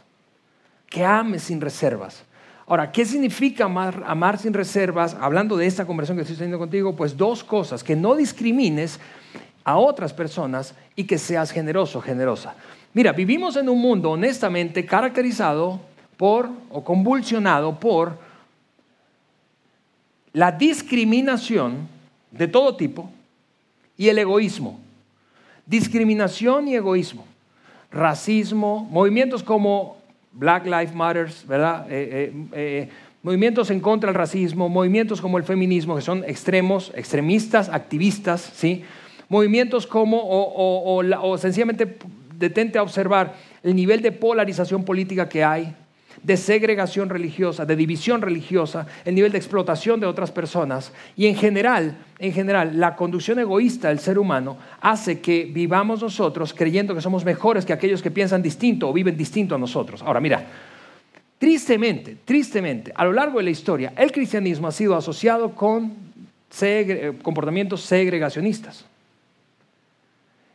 Que 0.89 1.05
ames 1.05 1.43
sin 1.43 1.61
reservas. 1.61 2.25
Ahora, 2.67 2.91
¿qué 2.91 3.05
significa 3.05 3.67
amar, 3.67 4.03
amar, 4.07 4.39
sin 4.39 4.55
reservas? 4.55 5.15
Hablando 5.21 5.59
de 5.59 5.67
esta 5.67 5.85
conversación 5.85 6.17
que 6.17 6.23
estoy 6.23 6.37
teniendo 6.37 6.59
contigo, 6.59 6.97
pues 6.97 7.15
dos 7.15 7.45
cosas, 7.45 7.85
que 7.85 7.95
no 7.95 8.15
discrimines 8.15 8.99
a 9.63 9.77
otras 9.77 10.15
personas 10.15 10.75
y 10.97 11.05
que 11.05 11.19
seas 11.19 11.51
generoso, 11.51 12.01
generosa. 12.01 12.55
Mira, 12.95 13.13
vivimos 13.13 13.57
en 13.57 13.69
un 13.69 13.79
mundo 13.79 14.13
honestamente 14.13 14.87
caracterizado 14.87 15.81
por 16.17 16.49
o 16.71 16.83
convulsionado 16.83 17.79
por 17.79 18.17
la 20.33 20.51
discriminación 20.51 21.92
de 22.33 22.49
todo 22.49 22.77
tipo 22.77 23.11
y 23.97 24.09
el 24.09 24.19
egoísmo. 24.19 24.81
Discriminación 25.67 26.67
y 26.69 26.75
egoísmo. 26.75 27.25
Racismo, 27.91 28.89
movimientos 28.91 29.43
como 29.43 29.99
Black 30.33 30.65
Lives 30.65 30.95
Matter, 30.95 31.31
¿verdad? 31.47 31.87
Eh, 31.91 32.33
eh, 32.33 32.33
eh, 32.53 32.89
movimientos 33.23 33.71
en 33.71 33.81
contra 33.81 34.09
del 34.09 34.17
racismo, 34.17 34.69
movimientos 34.69 35.21
como 35.21 35.39
el 35.39 35.45
feminismo, 35.45 35.95
que 35.95 36.03
son 36.03 36.25
extremos, 36.25 36.91
extremistas, 36.97 37.69
activistas, 37.69 38.41
¿sí? 38.55 38.83
movimientos 39.29 39.87
como, 39.87 40.21
o, 40.23 41.39
sencillamente 41.39 41.97
detente 42.39 42.79
a 42.79 42.83
observar 42.83 43.35
el 43.63 43.75
nivel 43.75 44.03
de 44.03 44.13
polarización 44.13 44.85
política 44.85 45.29
que 45.29 45.45
hay, 45.45 45.75
de 46.23 46.37
segregación 46.37 47.09
religiosa, 47.09 47.67
de 47.67 47.75
división 47.75 48.23
religiosa, 48.23 48.87
el 49.05 49.15
nivel 49.15 49.33
de 49.33 49.39
explotación 49.39 49.99
de 49.99 50.07
otras 50.07 50.31
personas 50.31 50.93
y 51.17 51.27
en 51.27 51.35
general, 51.35 51.97
en 52.19 52.33
general, 52.33 52.79
la 52.79 52.95
conducción 52.95 53.41
egoísta 53.41 53.89
del 53.89 53.99
ser 53.99 54.19
humano 54.19 54.57
hace 54.81 55.21
que 55.21 55.45
vivamos 55.53 56.01
nosotros 56.01 56.55
creyendo 56.55 56.95
que 56.95 57.01
somos 57.01 57.25
mejores 57.25 57.65
que 57.65 57.73
aquellos 57.73 58.03
que 58.03 58.11
piensan 58.11 58.41
distinto 58.41 58.89
o 58.89 58.93
viven 58.93 59.17
distinto 59.17 59.57
a 59.57 59.59
nosotros. 59.59 60.01
Ahora, 60.03 60.21
mira, 60.21 60.47
tristemente, 61.39 62.19
tristemente, 62.25 62.93
a 62.95 63.05
lo 63.05 63.13
largo 63.13 63.39
de 63.39 63.45
la 63.45 63.51
historia, 63.51 63.93
el 63.97 64.13
cristianismo 64.13 64.69
ha 64.69 64.73
sido 64.73 64.95
asociado 64.95 65.55
con 65.55 66.13
comportamientos 67.23 67.81
segregacionistas. 67.81 68.85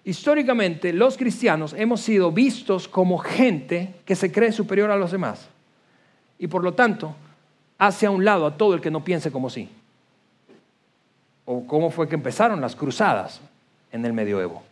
Históricamente, 0.05 0.93
los 0.93 1.17
cristianos 1.17 1.75
hemos 1.77 2.00
sido 2.00 2.31
vistos 2.31 2.88
como 2.88 3.17
gente 3.17 3.95
que 4.05 4.15
se 4.15 4.31
cree 4.31 4.53
superior 4.53 4.91
a 4.91 4.95
los 4.95 5.12
demás 5.12 5.50
y 6.39 6.47
por 6.47 6.63
lo 6.63 6.73
tanto 6.73 7.15
hace 7.78 8.06
a 8.06 8.12
un 8.12 8.23
lado 8.23 8.45
a 8.45 8.58
todo 8.58 8.73
el 8.73 8.82
que 8.82 8.91
no 8.91 9.04
piense 9.04 9.32
como 9.32 9.50
sí. 9.50 9.69
O 11.45 11.65
cómo 11.65 11.89
fue 11.89 12.08
que 12.08 12.15
empezaron 12.15 12.60
las 12.60 12.76
cruzadas 12.76 13.39
en 13.91 14.06
el 14.06 14.13
medioevo. 14.13 14.63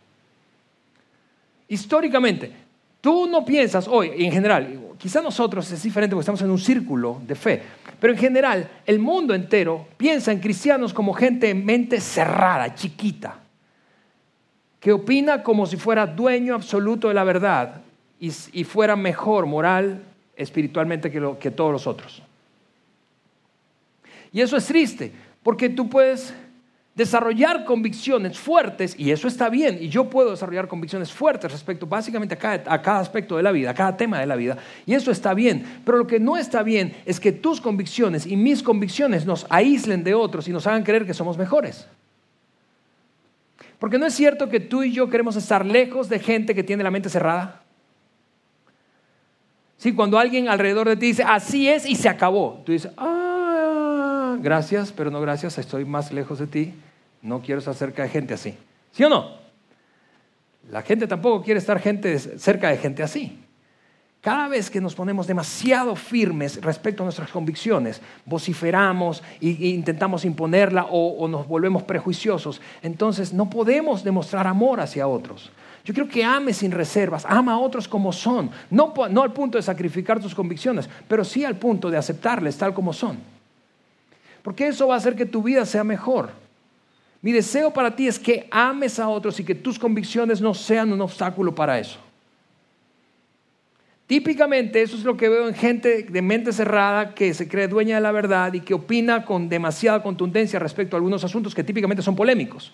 Históricamente, 1.68 2.52
tú 3.00 3.26
no 3.26 3.44
piensas 3.44 3.88
hoy, 3.88 4.12
en 4.16 4.30
general, 4.30 4.80
quizá 4.98 5.20
nosotros 5.20 5.70
es 5.70 5.82
diferente 5.82 6.14
porque 6.14 6.22
estamos 6.22 6.42
en 6.42 6.50
un 6.50 6.58
círculo 6.58 7.20
de 7.26 7.34
fe, 7.34 7.62
pero 7.98 8.12
en 8.12 8.18
general 8.18 8.70
el 8.84 8.98
mundo 8.98 9.34
entero 9.34 9.86
piensa 9.96 10.32
en 10.32 10.40
cristianos 10.40 10.92
como 10.92 11.12
gente 11.12 11.50
en 11.50 11.64
mente 11.64 12.00
cerrada, 12.00 12.74
chiquita 12.74 13.40
que 14.86 14.92
opina 14.92 15.42
como 15.42 15.66
si 15.66 15.76
fuera 15.76 16.06
dueño 16.06 16.54
absoluto 16.54 17.08
de 17.08 17.14
la 17.14 17.24
verdad 17.24 17.82
y, 18.20 18.30
fuera 18.62 18.94
mejor 18.94 19.44
moral, 19.46 20.00
espiritualmente 20.36 21.10
que, 21.10 21.50
todos 21.50 21.72
los 21.72 21.86
otros. 21.86 22.22
Y 24.32 24.40
eso 24.40 24.56
es 24.56 24.66
triste, 24.66 25.12
porque 25.42 25.68
tú 25.68 25.88
puedes 25.88 26.34
desarrollar 26.94 27.64
convicciones 27.64 28.38
fuertes, 28.38 28.94
y 28.98 29.10
eso 29.10 29.28
está 29.28 29.48
bien, 29.48 29.78
y 29.80 29.88
yo 29.88 30.08
puedo 30.08 30.30
desarrollar 30.30 30.66
convicciones 30.66 31.12
fuertes 31.12 31.52
respecto 31.52 31.86
básicamente 31.86 32.34
a 32.34 32.38
cada, 32.38 32.74
a 32.74 32.80
cada, 32.80 33.00
aspecto 33.00 33.36
de 33.36 33.42
la 33.42 33.52
vida, 33.52 33.70
a 33.70 33.74
cada 33.74 33.96
tema 33.96 34.18
de 34.18 34.26
la 34.26 34.36
vida, 34.36 34.56
y 34.86 34.94
eso 34.94 35.10
está 35.10 35.34
bien, 35.34 35.82
pero 35.84 35.98
lo 35.98 36.06
que 36.06 36.18
no 36.18 36.38
está 36.38 36.62
bien 36.62 36.96
es 37.04 37.20
que 37.20 37.32
tus 37.32 37.60
convicciones 37.60 38.26
y 38.26 38.36
mis 38.36 38.62
convicciones 38.62 39.26
nos 39.26 39.46
aíslen 39.50 40.04
de 40.04 40.14
otros 40.14 40.48
y 40.48 40.52
nos 40.52 40.66
hagan 40.66 40.84
creer 40.84 41.04
que 41.04 41.12
somos 41.12 41.36
mejores. 41.36 41.86
Porque 43.78 43.98
no 43.98 44.06
es 44.06 44.14
cierto 44.14 44.48
que 44.48 44.60
tú 44.60 44.82
y 44.82 44.92
yo 44.92 45.10
queremos 45.10 45.36
estar 45.36 45.64
lejos 45.64 46.08
de 46.08 46.18
gente 46.18 46.54
que 46.54 46.64
tiene 46.64 46.82
la 46.82 46.90
mente 46.90 47.08
cerrada. 47.08 47.62
Sí, 49.78 49.92
cuando 49.92 50.18
alguien 50.18 50.48
alrededor 50.48 50.88
de 50.88 50.96
ti 50.96 51.06
dice, 51.06 51.22
así 51.22 51.68
es 51.68 51.86
y 51.86 51.94
se 51.94 52.08
acabó, 52.08 52.62
tú 52.64 52.72
dices, 52.72 52.90
ah, 52.96 54.36
gracias, 54.40 54.92
pero 54.92 55.10
no 55.10 55.20
gracias, 55.20 55.58
estoy 55.58 55.84
más 55.84 56.12
lejos 56.12 56.38
de 56.38 56.46
ti, 56.46 56.74
no 57.22 57.40
quiero 57.40 57.58
estar 57.58 57.74
cerca 57.74 58.02
de 58.02 58.08
gente 58.08 58.34
así. 58.34 58.56
¿Sí 58.92 59.04
o 59.04 59.08
no? 59.08 59.36
La 60.70 60.82
gente 60.82 61.06
tampoco 61.06 61.44
quiere 61.44 61.58
estar 61.58 61.78
gente, 61.78 62.18
cerca 62.18 62.70
de 62.70 62.78
gente 62.78 63.02
así. 63.02 63.38
Cada 64.26 64.48
vez 64.48 64.70
que 64.70 64.80
nos 64.80 64.96
ponemos 64.96 65.28
demasiado 65.28 65.94
firmes 65.94 66.60
respecto 66.60 67.02
a 67.02 67.06
nuestras 67.06 67.30
convicciones, 67.30 68.00
vociferamos 68.24 69.22
e 69.40 69.68
intentamos 69.68 70.24
imponerla 70.24 70.86
o, 70.90 71.28
nos 71.28 71.46
volvemos 71.46 71.84
prejuiciosos, 71.84 72.60
entonces 72.82 73.32
no 73.32 73.48
podemos 73.48 74.02
demostrar 74.02 74.48
amor 74.48 74.80
hacia 74.80 75.06
otros. 75.06 75.52
Yo 75.86 75.94
creo 75.94 76.08
que 76.08 76.24
ame 76.24 76.52
sin 76.52 76.72
reservas, 76.72 77.24
ama 77.28 77.52
a 77.52 77.58
otros 77.58 77.86
como 77.86 78.12
son, 78.12 78.50
no, 78.70 78.92
no 79.08 79.22
al 79.22 79.32
punto 79.32 79.56
de 79.56 79.62
sacrificar 79.62 80.20
tus 80.20 80.34
convicciones, 80.34 80.90
pero 81.06 81.24
sí 81.24 81.44
al 81.44 81.54
punto 81.54 81.88
de 81.88 81.96
aceptarles 81.96 82.58
tal 82.58 82.74
como 82.74 82.92
son. 82.92 83.18
Porque 84.42 84.66
eso 84.66 84.88
va 84.88 84.94
a 84.94 84.98
hacer 84.98 85.14
que 85.14 85.26
tu 85.26 85.44
vida 85.44 85.64
sea 85.64 85.84
mejor. 85.84 86.30
Mi 87.22 87.30
deseo 87.30 87.72
para 87.72 87.94
ti 87.94 88.08
es 88.08 88.18
que 88.18 88.48
ames 88.50 88.98
a 88.98 89.08
otros 89.08 89.38
y 89.38 89.44
que 89.44 89.54
tus 89.54 89.78
convicciones 89.78 90.40
no 90.40 90.54
sean 90.54 90.92
un 90.92 91.00
obstáculo 91.00 91.54
para 91.54 91.78
eso. 91.78 92.00
Típicamente 94.08 94.82
eso 94.82 94.96
es 94.96 95.04
lo 95.04 95.16
que 95.16 95.28
veo 95.28 95.46
en 95.46 95.54
gente 95.54 96.02
de 96.02 96.22
mente 96.22 96.52
cerrada 96.52 97.14
que 97.14 97.32
se 97.32 97.46
cree 97.46 97.68
dueña 97.68 97.94
de 97.94 98.00
la 98.00 98.10
verdad 98.10 98.52
y 98.54 98.60
que 98.60 98.74
opina 98.74 99.24
con 99.24 99.48
demasiada 99.48 100.02
contundencia 100.02 100.58
respecto 100.58 100.96
a 100.96 100.98
algunos 100.98 101.22
asuntos 101.22 101.54
que 101.54 101.62
típicamente 101.62 102.02
son 102.02 102.16
polémicos. 102.16 102.72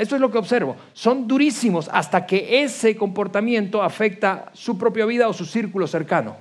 Esto 0.00 0.14
es 0.14 0.20
lo 0.22 0.30
que 0.30 0.38
observo. 0.38 0.76
Son 0.94 1.28
durísimos 1.28 1.86
hasta 1.92 2.24
que 2.24 2.62
ese 2.62 2.96
comportamiento 2.96 3.82
afecta 3.82 4.50
su 4.54 4.78
propia 4.78 5.04
vida 5.04 5.28
o 5.28 5.34
su 5.34 5.44
círculo 5.44 5.86
cercano. 5.86 6.36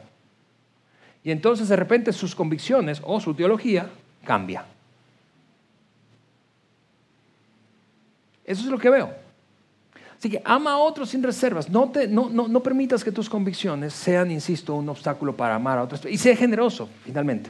Y 1.26 1.32
entonces 1.32 1.68
de 1.68 1.76
repente 1.76 2.14
sus 2.14 2.34
convicciones 2.34 3.02
o 3.04 3.20
su 3.20 3.34
teología 3.34 3.90
cambia. 4.24 4.64
Eso 8.46 8.62
es 8.62 8.68
lo 8.68 8.80
que 8.80 8.90
veo. 8.90 9.14
Así 10.18 10.30
que 10.30 10.42
ama 10.46 10.72
a 10.72 10.78
otros 10.78 11.10
sin 11.10 11.22
reservas. 11.22 11.70
No, 11.70 11.92
no, 12.10 12.64
permitas 12.64 13.04
que 13.04 13.12
tus 13.12 13.30
convicciones 13.30 13.92
sean, 13.92 14.32
insisto, 14.32 14.74
un 14.74 14.88
obstáculo 14.88 15.36
para 15.36 15.56
amar 15.56 15.80
a 15.80 15.84
otros. 15.84 16.06
Y 16.10 16.18
sé 16.18 16.34
generoso, 16.38 16.88
finalmente. 17.04 17.50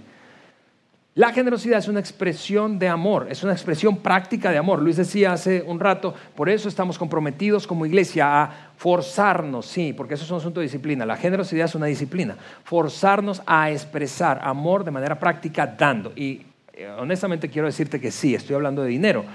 La 1.15 1.33
generosidad 1.33 1.79
es 1.79 1.87
una 1.87 1.99
expresión 1.99 2.79
de 2.79 2.87
amor, 2.87 3.27
es 3.29 3.43
una 3.43 3.51
expresión 3.51 3.97
práctica 3.97 4.51
de 4.51 4.57
amor. 4.57 4.81
Luis 4.81 4.95
decía 4.95 5.33
hace 5.33 5.61
un 5.63 5.79
rato, 5.79 6.13
por 6.35 6.49
eso 6.49 6.69
estamos 6.69 6.97
comprometidos 6.97 7.67
como 7.67 7.85
iglesia 7.85 8.43
a 8.43 8.71
forzarnos, 8.77 9.65
sí, 9.65 9.91
porque 9.91 10.13
eso 10.13 10.23
es 10.23 10.31
un 10.31 10.37
asunto 10.37 10.59
de 10.59 10.67
disciplina. 10.67 11.05
La 11.05 11.17
generosidad 11.17 11.65
es 11.65 11.75
una 11.75 11.87
disciplina. 11.87 12.37
Forzarnos 12.63 13.41
a 13.45 13.71
expresar 13.71 14.39
amor 14.43 14.83
de 14.83 14.91
manera 14.91 15.19
práctica 15.19 15.67
dando. 15.67 16.13
Y 16.15 16.43
eh, 16.73 16.87
honestamente 16.97 17.49
quiero 17.49 17.67
decirte 17.67 17.99
que 17.99 18.11
sí, 18.11 18.35
estoy 18.35 18.55
hablando 18.55 18.83
de 18.83 18.89
dinero. 18.89 19.25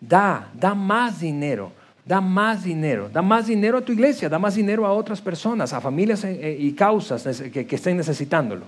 Da, 0.00 0.48
da 0.54 0.74
más 0.74 1.20
dinero 1.20 1.72
Da 2.06 2.20
más 2.20 2.62
dinero, 2.62 3.08
da 3.12 3.20
más 3.20 3.48
dinero 3.48 3.78
a 3.78 3.80
tu 3.80 3.90
iglesia, 3.90 4.28
da 4.28 4.38
más 4.38 4.54
dinero 4.54 4.86
a 4.86 4.92
otras 4.92 5.20
personas, 5.20 5.72
a 5.72 5.80
familias 5.80 6.22
eh, 6.22 6.38
eh, 6.40 6.56
y 6.56 6.72
causas 6.72 7.24
que, 7.50 7.66
estén 7.68 7.96
necesitándolo. 7.96 8.64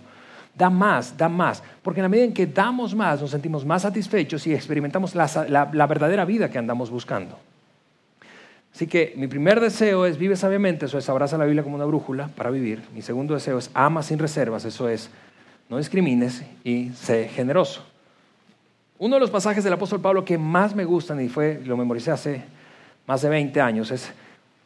Da 0.58 0.68
más, 0.68 1.16
da 1.16 1.28
más, 1.28 1.62
porque 1.82 2.00
en 2.00 2.02
la 2.02 2.08
medida 2.08 2.24
en 2.24 2.34
que 2.34 2.46
damos 2.46 2.94
más 2.94 3.20
nos 3.20 3.30
sentimos 3.30 3.64
más 3.64 3.82
satisfechos 3.82 4.44
y 4.48 4.54
experimentamos 4.54 5.14
la, 5.14 5.86
verdadera 5.86 6.24
vida 6.24 6.50
que 6.50 6.58
andamos 6.58 6.90
buscando. 6.90 7.38
Así 8.74 8.88
que 8.88 9.14
mi 9.16 9.28
primer 9.28 9.60
deseo 9.60 10.04
es 10.04 10.18
vive 10.18 10.34
sabiamente, 10.34 10.86
eso 10.86 10.98
es 10.98 11.08
abraza 11.08 11.38
la 11.38 11.44
Biblia 11.44 11.62
como 11.62 11.76
una 11.76 11.84
brújula 11.84 12.28
para 12.28 12.50
vivir. 12.50 12.82
Mi 12.92 13.02
segundo 13.02 13.34
deseo 13.34 13.58
es 13.58 13.70
ama 13.72 14.02
sin 14.02 14.18
reservas, 14.18 14.64
eso 14.64 14.88
es 14.88 15.10
no 15.68 15.78
discrimines 15.78 16.42
y 16.64 16.90
sé 16.90 17.28
generoso. 17.28 17.84
Uno 18.98 19.14
de 19.14 19.20
los 19.20 19.30
pasajes 19.30 19.62
del 19.62 19.72
apóstol 19.72 20.00
Pablo 20.00 20.24
que 20.24 20.38
más 20.38 20.74
me 20.74 20.84
gustan 20.84 21.20
y 21.20 21.28
fue 21.28 21.60
lo 21.64 21.76
memoricé 21.76 22.10
hace 22.10 22.42
más 23.06 23.22
de 23.22 23.28
20 23.28 23.60
años 23.60 23.92
es 23.92 24.12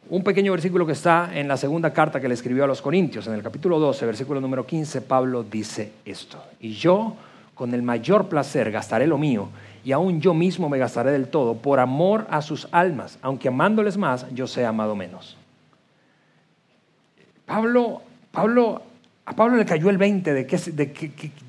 un 0.09 0.23
pequeño 0.23 0.51
versículo 0.51 0.85
que 0.85 0.93
está 0.93 1.31
en 1.33 1.47
la 1.47 1.57
segunda 1.57 1.93
carta 1.93 2.19
que 2.19 2.27
le 2.27 2.33
escribió 2.33 2.63
a 2.63 2.67
los 2.67 2.81
Corintios, 2.81 3.27
en 3.27 3.33
el 3.33 3.43
capítulo 3.43 3.79
12, 3.79 4.05
versículo 4.05 4.41
número 4.41 4.65
15, 4.65 5.01
Pablo 5.01 5.43
dice 5.43 5.93
esto, 6.05 6.43
y 6.59 6.73
yo 6.73 7.15
con 7.53 7.73
el 7.73 7.81
mayor 7.83 8.27
placer 8.27 8.71
gastaré 8.71 9.07
lo 9.07 9.17
mío 9.17 9.49
y 9.85 9.91
aún 9.91 10.21
yo 10.21 10.33
mismo 10.33 10.69
me 10.69 10.77
gastaré 10.77 11.11
del 11.11 11.27
todo 11.27 11.55
por 11.55 11.79
amor 11.79 12.25
a 12.29 12.41
sus 12.41 12.67
almas, 12.71 13.19
aunque 13.21 13.49
amándoles 13.49 13.97
más, 13.97 14.25
yo 14.33 14.47
sea 14.47 14.69
amado 14.69 14.95
menos. 14.95 15.37
Pablo, 17.45 18.01
Pablo, 18.31 18.81
a 19.25 19.35
Pablo 19.35 19.57
le 19.57 19.65
cayó 19.65 19.89
el 19.89 19.97
20 19.97 20.33
de, 20.33 20.43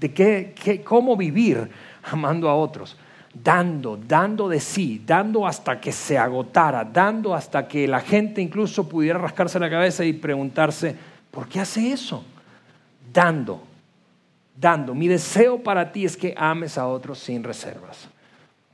de, 0.01 0.83
cómo 0.85 1.17
vivir 1.17 1.71
amando 2.03 2.49
a 2.49 2.57
otros, 2.57 2.97
dando, 3.35 3.97
dando 3.97 4.49
de 4.49 4.61
sí, 4.61 5.03
dando 5.05 5.47
hasta 5.47 5.81
que 5.81 5.93
se 5.93 6.17
agotara, 6.17 6.85
dando 6.85 7.35
hasta 7.35 7.67
que 7.67 7.89
la 7.89 8.01
gente 8.01 8.41
incluso 8.41 8.89
pudiera 8.89 9.19
rascarse 9.19 9.59
la 9.59 9.69
cabeza 9.69 10.05
y 10.05 10.13
preguntarse, 10.13 10.95
¿por 11.31 11.49
qué 11.49 11.61
hace 11.61 11.93
eso? 11.93 12.25
Dando, 13.13 13.63
dando. 14.57 14.95
Mi 14.95 15.09
deseo 15.09 15.63
para 15.63 15.93
ti 15.93 16.05
es 16.05 16.17
que 16.17 16.35
ames 16.37 16.79
a 16.79 16.87
otros 16.87 17.19
sin 17.19 17.43
reservas. 17.43 18.09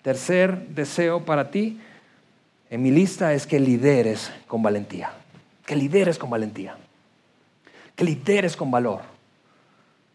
Tercer 0.03 0.69
deseo 0.69 1.25
para 1.25 1.51
ti 1.51 1.81
en 2.71 2.83
mi 2.83 2.91
lista 2.91 3.33
es 3.33 3.47
que 3.47 3.59
lideres 3.59 4.33
con 4.47 4.63
valentía. 4.63 5.13
Que 5.67 5.77
lideres 5.77 6.19
con 6.19 6.31
valentía. 6.31 6.77
Que 7.97 8.05
lideres 8.05 8.57
con 8.57 8.71
valor. 8.71 9.01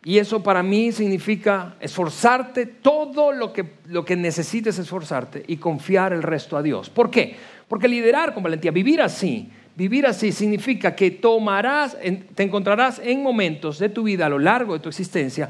Y 0.05 0.19
eso 0.19 0.41
para 0.41 0.63
mí 0.63 0.93
significa 0.93 1.75
esforzarte 1.81 2.65
todo 2.65 3.33
lo 3.33 3.51
que, 3.51 3.65
lo 3.87 4.05
que 4.05 4.15
necesites 4.15 4.79
esforzarte 4.79 5.43
y 5.47 5.57
confiar 5.57 6.13
el 6.13 6.23
resto 6.23 6.55
a 6.55 6.63
Dios. 6.63 6.89
¿Por 6.89 7.11
qué? 7.11 7.35
Porque 7.67 7.89
liderar 7.89 8.33
con 8.33 8.43
valentía, 8.43 8.71
vivir 8.71 9.01
así, 9.01 9.49
vivir 9.75 10.05
así 10.05 10.31
significa 10.31 10.95
que 10.95 11.11
tomarás, 11.11 11.97
te 12.35 12.43
encontrarás 12.43 13.01
en 13.03 13.21
momentos 13.21 13.79
de 13.79 13.89
tu 13.89 14.03
vida 14.03 14.27
a 14.27 14.29
lo 14.29 14.39
largo 14.39 14.73
de 14.73 14.79
tu 14.79 14.87
existencia 14.87 15.49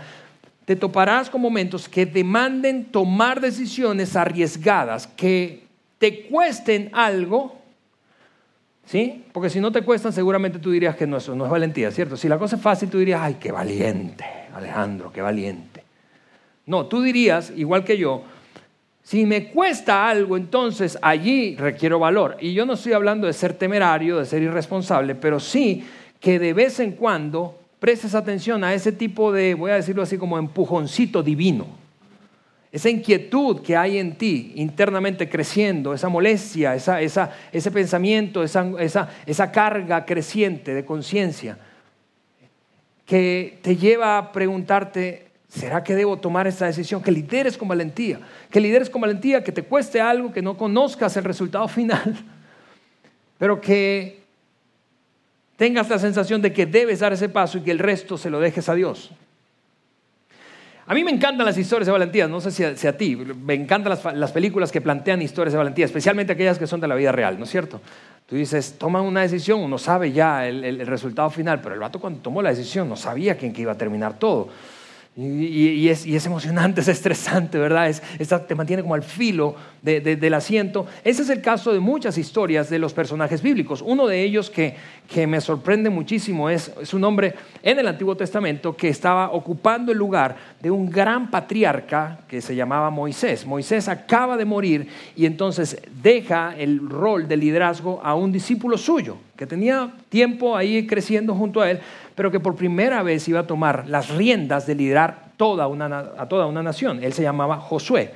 te 0.65 0.75
toparás 0.75 1.29
con 1.29 1.41
momentos 1.41 1.87
que 1.87 2.05
demanden 2.05 2.85
tomar 2.85 3.39
decisiones 3.39 4.15
arriesgadas, 4.15 5.05
que 5.05 5.63
te 5.99 6.23
cuesten 6.23 6.89
algo, 6.91 7.61
¿sí? 8.85 9.25
Porque 9.31 9.49
si 9.49 9.59
no 9.59 9.71
te 9.71 9.81
cuestan, 9.81 10.13
seguramente 10.13 10.59
tú 10.59 10.71
dirías 10.71 10.95
que 10.95 11.07
no, 11.07 11.17
no 11.35 11.45
es 11.45 11.51
valentía, 11.51 11.91
¿cierto? 11.91 12.17
Si 12.17 12.27
la 12.27 12.37
cosa 12.37 12.55
es 12.55 12.61
fácil, 12.61 12.89
tú 12.89 12.99
dirías, 12.99 13.21
ay, 13.21 13.37
qué 13.39 13.51
valiente, 13.51 14.25
Alejandro, 14.53 15.11
qué 15.11 15.21
valiente. 15.21 15.83
No, 16.65 16.85
tú 16.85 17.01
dirías, 17.01 17.51
igual 17.55 17.83
que 17.83 17.97
yo, 17.97 18.23
si 19.03 19.25
me 19.25 19.49
cuesta 19.49 20.07
algo, 20.07 20.35
entonces 20.35 20.97
allí 21.01 21.55
requiero 21.55 21.99
valor. 21.99 22.37
Y 22.41 22.53
yo 22.53 22.65
no 22.65 22.73
estoy 22.73 22.93
hablando 22.93 23.27
de 23.27 23.33
ser 23.33 23.53
temerario, 23.53 24.17
de 24.17 24.25
ser 24.25 24.41
irresponsable, 24.41 25.13
pero 25.13 25.39
sí 25.39 25.85
que 26.19 26.39
de 26.39 26.53
vez 26.53 26.79
en 26.79 26.93
cuando 26.93 27.59
prestes 27.79 28.15
atención 28.15 28.63
a 28.63 28.73
ese 28.73 28.91
tipo 28.91 29.31
de, 29.31 29.53
voy 29.53 29.69
a 29.69 29.75
decirlo 29.75 30.01
así 30.01 30.17
como 30.17 30.39
empujoncito 30.39 31.21
divino. 31.21 31.67
Esa 32.75 32.89
inquietud 32.89 33.61
que 33.61 33.77
hay 33.77 33.99
en 33.99 34.17
ti 34.17 34.51
internamente 34.55 35.29
creciendo, 35.29 35.93
esa 35.93 36.09
molestia, 36.09 36.75
ese 36.75 37.71
pensamiento, 37.71 38.43
esa, 38.43 39.07
esa 39.25 39.51
carga 39.53 40.03
creciente 40.03 40.73
de 40.73 40.83
conciencia 40.83 41.57
que 43.05 43.59
te 43.61 43.77
lleva 43.77 44.17
a 44.17 44.33
preguntarte, 44.33 45.27
¿será 45.47 45.85
que 45.85 45.95
debo 45.95 46.17
tomar 46.17 46.47
esta 46.47 46.65
decisión? 46.65 47.01
Que 47.01 47.13
lideres 47.13 47.57
con 47.57 47.69
valentía, 47.69 48.19
que 48.51 48.59
lideres 48.59 48.89
con 48.89 48.99
valentía, 48.99 49.41
que 49.41 49.53
te 49.53 49.63
cueste 49.63 50.01
algo, 50.01 50.33
que 50.33 50.41
no 50.41 50.57
conozcas 50.57 51.15
el 51.15 51.23
resultado 51.23 51.69
final, 51.69 52.13
pero 53.37 53.61
que 53.61 54.19
tengas 55.55 55.89
la 55.89 55.97
sensación 55.97 56.41
de 56.41 56.51
que 56.51 56.65
debes 56.65 56.99
dar 56.99 57.13
ese 57.13 57.29
paso 57.29 57.57
y 57.57 57.61
que 57.61 57.71
el 57.71 57.79
resto 57.79 58.17
se 58.17 58.29
lo 58.29 58.41
dejes 58.41 58.67
a 58.67 58.75
Dios. 58.75 59.13
A 60.87 60.93
mí 60.93 61.03
me 61.03 61.09
encantan 61.09 61.47
las 61.47 61.57
historias 61.57 61.87
de 61.87 61.91
valentía, 61.91 62.27
no 62.27 62.39
sé 62.39 62.51
si 62.51 62.87
a, 62.87 62.95
ti, 62.95 63.15
me 63.15 63.55
encantan 63.55 63.97
las, 64.19 64.31
películas 64.31 64.71
que 64.71 64.81
plantean 64.81 65.19
historias 65.19 65.53
de 65.53 65.57
valentía, 65.57 65.85
especialmente 65.85 66.33
aquellas 66.33 66.59
que 66.59 66.67
son 66.67 66.79
de 66.79 66.87
la 66.87 66.93
vida 66.93 67.11
real, 67.11 67.39
¿no 67.39 67.45
es 67.45 67.49
cierto? 67.49 67.81
Tú 68.27 68.35
dices, 68.35 68.75
toma 68.77 69.01
una 69.01 69.21
decisión, 69.21 69.61
uno 69.61 69.79
sabe 69.79 70.11
ya 70.11 70.47
el, 70.47 70.85
resultado 70.85 71.31
final, 71.31 71.59
pero 71.59 71.73
el 71.73 71.81
vato 71.81 71.99
cuando 71.99 72.19
tomó 72.19 72.43
la 72.43 72.51
decisión 72.51 72.87
no 72.87 72.95
sabía 72.95 73.35
quién 73.35 73.51
que 73.51 73.63
iba 73.63 73.71
a 73.71 73.77
terminar 73.77 74.19
todo. 74.19 74.49
Y, 75.17 75.87
es, 75.87 76.25
emocionante, 76.25 76.81
es 76.81 76.89
estresante, 76.89 77.57
¿verdad? 77.57 77.89
Es, 77.89 78.01
te 78.47 78.55
mantiene 78.55 78.81
como 78.81 78.95
al 78.95 79.03
filo 79.03 79.55
del 79.81 80.33
asiento. 80.33 80.87
Ese 81.03 81.21
es 81.21 81.29
el 81.29 81.41
caso 81.41 81.71
de 81.71 81.79
muchas 81.79 82.17
historias 82.17 82.69
de 82.69 82.79
los 82.79 82.93
personajes 82.93 83.41
bíblicos. 83.41 83.81
Uno 83.81 84.07
de 84.07 84.21
ellos 84.21 84.49
que, 84.49 84.75
me 85.25 85.39
sorprende 85.39 85.89
muchísimo 85.89 86.49
es, 86.49 86.71
es, 86.81 86.93
un 86.93 87.03
hombre 87.05 87.33
en 87.63 87.79
el 87.79 87.87
Antiguo 87.87 88.17
Testamento 88.17 88.75
que 88.75 88.89
estaba 88.89 89.31
ocupando 89.31 89.93
el 89.93 89.97
lugar 89.97 90.35
de 90.61 90.69
un 90.69 90.89
gran 90.89 91.31
patriarca 91.31 92.19
que 92.27 92.41
se 92.41 92.55
llamaba 92.55 92.89
Moisés. 92.89 93.45
Moisés 93.45 93.87
acaba 93.87 94.35
de 94.35 94.43
morir 94.43 94.89
y 95.15 95.25
entonces 95.25 95.79
deja 96.01 96.55
el 96.57 96.89
rol 96.89 97.27
de 97.27 97.37
liderazgo 97.37 98.01
a 98.03 98.15
un 98.15 98.33
discípulo 98.33 98.77
suyo 98.77 99.17
que 99.37 99.45
tenía 99.45 99.91
tiempo 100.09 100.55
ahí 100.55 100.87
creciendo 100.87 101.35
junto 101.35 101.61
a 101.61 101.71
él 101.71 101.79
pero 102.15 102.31
que 102.31 102.39
por 102.39 102.55
primera 102.55 103.03
vez 103.03 103.27
iba 103.27 103.41
a 103.41 103.47
tomar 103.47 103.87
las 103.87 104.09
riendas 104.09 104.65
de 104.65 104.75
liderar 104.75 105.33
toda 105.37 105.65
a 105.65 106.27
toda 106.27 106.45
una 106.45 106.63
nación. 106.63 107.03
Él 107.03 107.13
se 107.13 107.23
llamaba 107.23 107.57
Josué. 107.57 108.13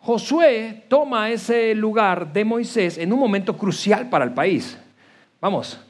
Josué 0.00 0.84
toma 0.88 1.30
ese 1.30 1.74
lugar 1.74 2.32
de 2.32 2.44
Moisés 2.44 2.96
en 2.96 3.12
un 3.12 3.18
momento 3.18 3.56
crucial 3.56 4.08
para 4.08 4.24
el 4.24 4.32
país. 4.32 4.78
Vamos, 5.40 5.80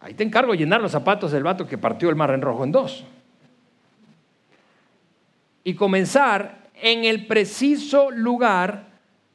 ahí 0.00 0.14
te 0.14 0.22
encargo 0.22 0.54
llenar 0.54 0.80
los 0.80 0.92
zapatos 0.92 1.32
del 1.32 1.42
vato 1.42 1.66
que 1.66 1.76
partió 1.76 2.08
el 2.08 2.14
mar 2.14 2.30
en 2.30 2.40
rojo 2.40 2.62
en 2.62 2.70
dos. 2.70 3.04
Y 5.64 5.74
comenzar 5.74 6.58
en 6.80 7.04
el 7.04 7.26
preciso 7.26 8.12
lugar 8.12 8.84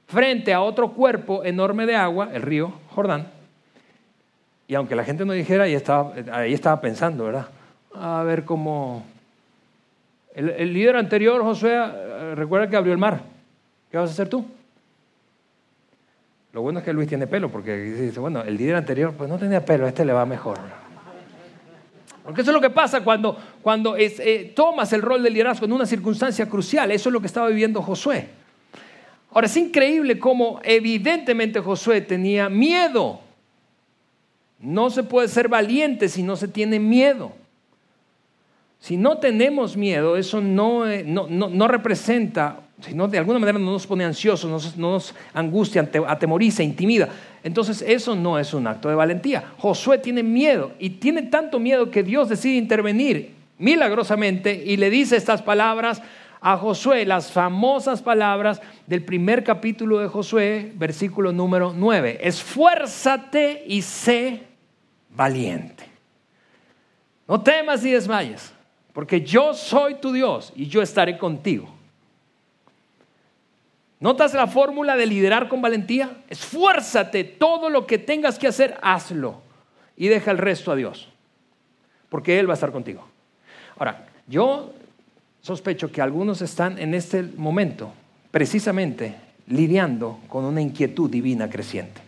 frente 0.07 0.53
a 0.53 0.61
otro 0.61 0.93
cuerpo 0.93 1.43
enorme 1.43 1.85
de 1.85 1.95
agua, 1.95 2.29
el 2.33 2.41
río 2.41 2.73
Jordán, 2.95 3.27
y 4.67 4.75
aunque 4.75 4.95
la 4.95 5.05
gente 5.05 5.25
no 5.25 5.33
dijera, 5.33 5.63
ahí 5.63 5.73
estaba, 5.73 6.13
ahí 6.31 6.53
estaba 6.53 6.81
pensando, 6.81 7.25
¿verdad? 7.25 7.47
A 7.93 8.23
ver 8.23 8.43
cómo... 8.43 9.05
El, 10.35 10.71
líder 10.71 10.97
anterior, 10.97 11.41
Josué, 11.41 11.73
eh, 11.73 12.35
recuerda 12.35 12.69
que 12.69 12.75
abrió 12.75 12.93
el 12.93 12.99
mar. 12.99 13.21
¿Qué 13.89 13.97
vas 13.97 14.09
a 14.09 14.13
hacer 14.13 14.29
tú? 14.29 14.45
Lo 16.53 16.61
bueno 16.61 16.79
es 16.79 16.85
que 16.85 16.93
Luis 16.93 17.07
tiene 17.07 17.25
pelo, 17.25 17.49
porque 17.49 17.75
dice, 17.75 18.19
bueno, 18.19 18.43
el 18.43 18.55
líder 18.55 18.75
anterior 18.75 19.13
pues 19.17 19.29
no 19.29 19.39
tenía 19.39 19.65
pelo, 19.65 19.85
a 19.85 19.89
este 19.89 20.05
le 20.05 20.13
va 20.13 20.25
mejor. 20.27 20.59
Porque 22.23 22.41
eso 22.41 22.51
es 22.51 22.55
lo 22.55 22.61
que 22.61 22.69
pasa 22.69 23.01
cuando, 23.03 23.35
cuando 23.63 23.95
eh, 23.97 24.51
tomas 24.55 24.91
el 24.93 25.01
rol 25.01 25.23
de 25.23 25.29
liderazgo 25.29 25.65
en 25.65 25.71
una 25.71 25.85
circunstancia 25.85 26.47
crucial. 26.47 26.91
Eso 26.91 27.09
es 27.09 27.13
lo 27.13 27.21
que 27.21 27.27
estaba 27.27 27.47
viviendo 27.47 27.81
Josué. 27.81 28.27
Ahora, 29.31 29.47
es 29.47 29.57
increíble 29.57 30.19
cómo 30.19 30.59
evidentemente 30.63 31.61
Josué 31.61 32.01
tenía 32.01 32.49
miedo 32.49 33.21
no 34.59 34.89
se 34.89 35.03
puede 35.03 35.27
ser 35.27 35.47
valiente 35.47 36.09
si 36.09 36.23
no 36.23 36.35
se 36.35 36.47
tiene 36.47 36.79
miedo. 36.79 37.31
Si 38.79 38.97
no 38.97 39.17
tenemos 39.17 39.75
miedo, 39.75 40.17
eso 40.17 40.39
no, 40.39 40.87
eh, 40.87 41.03
no, 41.03 41.67
representa, 41.67 42.59
si 42.81 42.93
no 42.93 43.07
de 43.07 43.17
alguna 43.17 43.39
manera 43.39 43.57
no 43.57 43.71
nos 43.71 43.87
pone 43.87 44.05
ansiosos, 44.05 44.77
no 44.77 44.91
nos 44.91 45.15
angustia, 45.33 45.89
atemoriza, 46.07 46.63
intimida. 46.63 47.09
Entonces 47.43 47.83
eso 47.85 48.15
no 48.15 48.37
es 48.37 48.53
un 48.53 48.67
acto 48.67 48.89
de 48.89 48.95
valentía. 48.95 49.51
Josué 49.57 49.97
tiene 49.97 50.21
miedo 50.23 50.73
y 50.79 50.91
tiene 50.91 51.23
tanto 51.23 51.59
miedo 51.59 51.89
que 51.89 52.03
Dios 52.03 52.29
decide 52.29 52.57
intervenir 52.57 53.33
milagrosamente 53.57 54.63
y 54.65 54.77
le 54.77 54.89
dice 54.89 55.15
estas 55.15 55.41
palabras 55.41 56.01
a 56.39 56.55
Josué, 56.57 57.05
las 57.05 57.31
famosas 57.31 58.03
palabras 58.03 58.61
del 58.85 59.03
primer 59.03 59.43
capítulo 59.43 59.99
de 59.99 60.07
Josué, 60.07 60.71
versículo 60.75 61.31
número 61.31 61.73
9. 61.75 62.19
Esfuérzate 62.21 63.63
y 63.67 63.81
sé 63.81 64.46
valiente. 65.17 65.83
No 67.27 67.41
temas 67.41 67.83
ni 67.83 67.91
desmayes, 67.91 68.53
porque 68.93 69.21
yo 69.21 69.53
soy 69.53 69.95
tu 69.95 70.13
Dios 70.13 70.53
y 70.55 70.67
yo 70.67 70.81
estaré 70.81 71.17
contigo. 71.17 71.67
¿Notas 73.99 74.33
la 74.33 74.47
fórmula 74.47 74.95
de 74.95 75.07
liderar 75.07 75.49
con 75.49 75.61
valentía? 75.61 76.17
Esfuérzate, 76.29 77.23
todo 77.23 77.69
lo 77.69 77.87
que 77.87 77.97
tengas 77.97 78.37
que 78.37 78.47
hacer, 78.47 78.77
hazlo 78.81 79.41
y 79.97 80.07
deja 80.07 80.31
el 80.31 80.37
resto 80.37 80.71
a 80.71 80.75
Dios, 80.75 81.09
porque 82.07 82.39
Él 82.39 82.47
va 82.47 82.53
a 82.53 82.55
estar 82.55 82.71
contigo. 82.71 83.05
Ahora, 83.77 84.07
yo 84.27 84.73
sospecho 85.41 85.91
que 85.91 86.01
algunos 86.01 86.41
están 86.41 86.77
en 86.77 86.93
este 86.93 87.23
momento 87.23 87.91
precisamente 88.29 89.15
lidiando 89.47 90.19
con 90.27 90.45
una 90.45 90.61
inquietud 90.61 91.09
divina 91.09 91.49
creciente. 91.49 92.06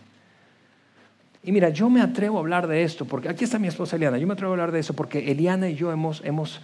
Y 1.42 1.52
mira, 1.52 1.70
yo 1.70 1.88
me 1.88 2.02
atrevo 2.02 2.36
a 2.36 2.40
hablar 2.40 2.66
de 2.66 2.82
esto, 2.82 3.04
porque 3.06 3.28
aquí 3.28 3.44
está 3.44 3.58
mi 3.58 3.68
esposa 3.68 3.96
Eliana, 3.96 4.18
yo 4.18 4.26
me 4.26 4.34
atrevo 4.34 4.52
a 4.52 4.54
hablar 4.54 4.72
de 4.72 4.80
eso 4.80 4.94
porque 4.94 5.30
Eliana 5.30 5.68
y 5.70 5.74
yo 5.74 5.90
hemos, 5.90 6.22
hemos 6.24 6.60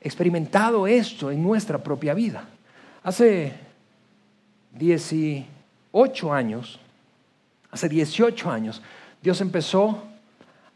experimentado 0.00 0.86
esto 0.86 1.30
en 1.30 1.42
nuestra 1.42 1.78
propia 1.78 2.12
vida. 2.14 2.44
Hace 3.02 3.54
18 4.78 6.32
años, 6.32 6.78
hace 7.70 7.88
18 7.88 8.50
años, 8.50 8.82
Dios 9.22 9.40
empezó 9.40 10.02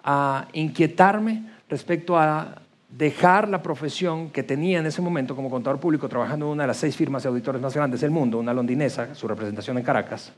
a 0.03 0.49
inquietarme 0.53 1.45
respecto 1.69 2.19
a 2.19 2.63
dejar 2.89 3.49
la 3.49 3.63
profesión 3.63 4.31
que 4.31 4.43
tenía 4.43 4.79
en 4.79 4.87
ese 4.87 5.01
momento 5.01 5.35
como 5.35 5.49
contador 5.49 5.81
público 5.81 6.09
trabajando 6.09 6.47
en 6.47 6.53
una 6.53 6.65
de 6.65 6.69
las 6.69 6.77
seis 6.77 6.97
firmas 6.97 7.23
de 7.23 7.31
auditores 7.31 7.61
más 7.61 7.75
grandes 7.75 8.01
del 8.01 8.11
mundo, 8.11 8.39
una 8.39 8.53
londinesa, 8.53 9.15
su 9.15 9.27
representación 9.29 9.79
en 9.79 9.85
Caracas 9.85 10.33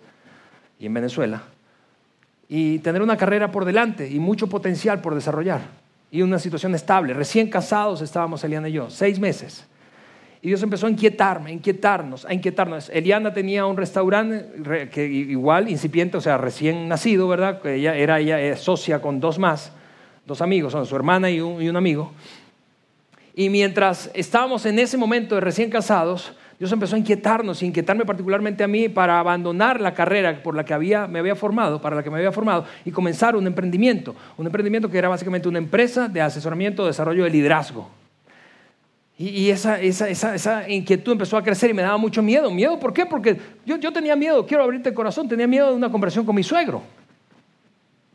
y 0.79 0.87
en 0.87 0.95
Venezuela, 0.95 1.43
y 2.57 2.79
tener 2.79 3.03
una 3.03 3.17
carrera 3.17 3.51
por 3.51 3.65
delante 3.65 4.09
y 4.09 4.21
mucho 4.21 4.47
potencial 4.47 5.01
por 5.01 5.17
desarrollar 5.17 5.63
y 6.13 6.23
una 6.23 6.39
situación 6.39 6.73
estable. 6.77 7.13
Recién 7.13 7.51
casados 7.51 8.01
estábamos 8.01 8.45
Eliana 8.45 8.69
y 8.69 8.73
yo, 8.75 8.91
seis 8.91 9.19
meses. 9.19 9.67
Y 10.41 10.47
Dios 10.47 10.63
empezó 10.63 10.87
a 10.87 10.91
inquietarme, 10.91 11.51
a 11.51 11.53
inquietarnos, 11.53 12.25
a 12.25 12.33
inquietarnos. 12.33 12.91
Eliana 12.91 13.35
tenía 13.35 13.67
un 13.67 13.77
restaurante 13.77 14.89
que 14.93 15.05
igual, 15.05 15.69
incipiente, 15.69 16.17
o 16.17 16.21
sea, 16.21 16.39
recién 16.39 16.87
nacido, 16.87 17.27
¿verdad? 17.27 17.67
Ella 17.67 17.97
era 17.97 18.21
ella 18.21 18.57
socia 18.57 19.03
con 19.03 19.19
dos 19.19 19.37
más, 19.41 19.73
dos 20.25 20.41
amigos, 20.41 20.77
su 20.89 20.95
hermana 20.95 21.29
y 21.33 21.41
un 21.41 21.77
amigo. 21.77 22.13
Y 23.35 23.49
mientras 23.49 24.13
estábamos 24.15 24.65
en 24.65 24.79
ese 24.79 24.97
momento 24.97 25.35
de 25.35 25.41
recién 25.41 25.71
casados, 25.71 26.33
Dios 26.59 26.71
empezó 26.71 26.97
a 26.97 26.99
inquietarnos, 26.99 27.63
y 27.63 27.67
inquietarme 27.67 28.05
particularmente 28.05 28.63
a 28.63 28.69
mí 28.69 28.89
para 28.89 29.19
abandonar 29.19 29.81
la 29.81 29.95
carrera 29.95 30.43
por 30.43 30.55
la 30.55 30.65
que 30.65 30.75
había, 30.75 31.07
me 31.07 31.19
había 31.19 31.35
formado, 31.35 31.81
para 31.81 31.97
la 31.97 32.03
que 32.03 32.11
me 32.11 32.19
había 32.19 32.33
formado, 32.33 32.65
y 32.85 32.91
comenzar 32.91 33.37
un 33.37 33.47
emprendimiento. 33.47 34.15
Un 34.37 34.47
emprendimiento 34.47 34.91
que 34.91 34.99
era 34.99 35.09
básicamente 35.09 35.49
una 35.49 35.59
empresa 35.59 36.09
de 36.09 36.21
asesoramiento, 36.21 36.87
desarrollo 36.87 37.25
de 37.25 37.31
liderazgo. 37.31 37.91
Y, 39.17 39.51
esa, 39.51 40.69
inquietud 40.69 41.13
empezó 41.13 41.37
a 41.37 41.45
crecer 41.45 41.71
y 41.71 41.75
me 41.75 41.83
daba 41.83 41.97
mucho 41.97 42.21
miedo. 42.21 42.51
¿Miedo 42.51 42.81
por 42.81 42.93
qué? 42.93 43.07
Porque 43.07 43.39
yo, 43.65 43.77
yo 43.77 43.93
tenía 43.93 44.17
miedo, 44.17 44.45
quiero 44.45 44.65
abrirte 44.65 44.89
el 44.89 44.95
corazón, 44.95 45.29
tenía 45.29 45.47
miedo 45.47 45.71
de 45.71 45.77
una 45.77 45.91
conversión 45.91 46.27
con 46.27 46.35
mi 46.35 46.43
suegro. 46.43 46.83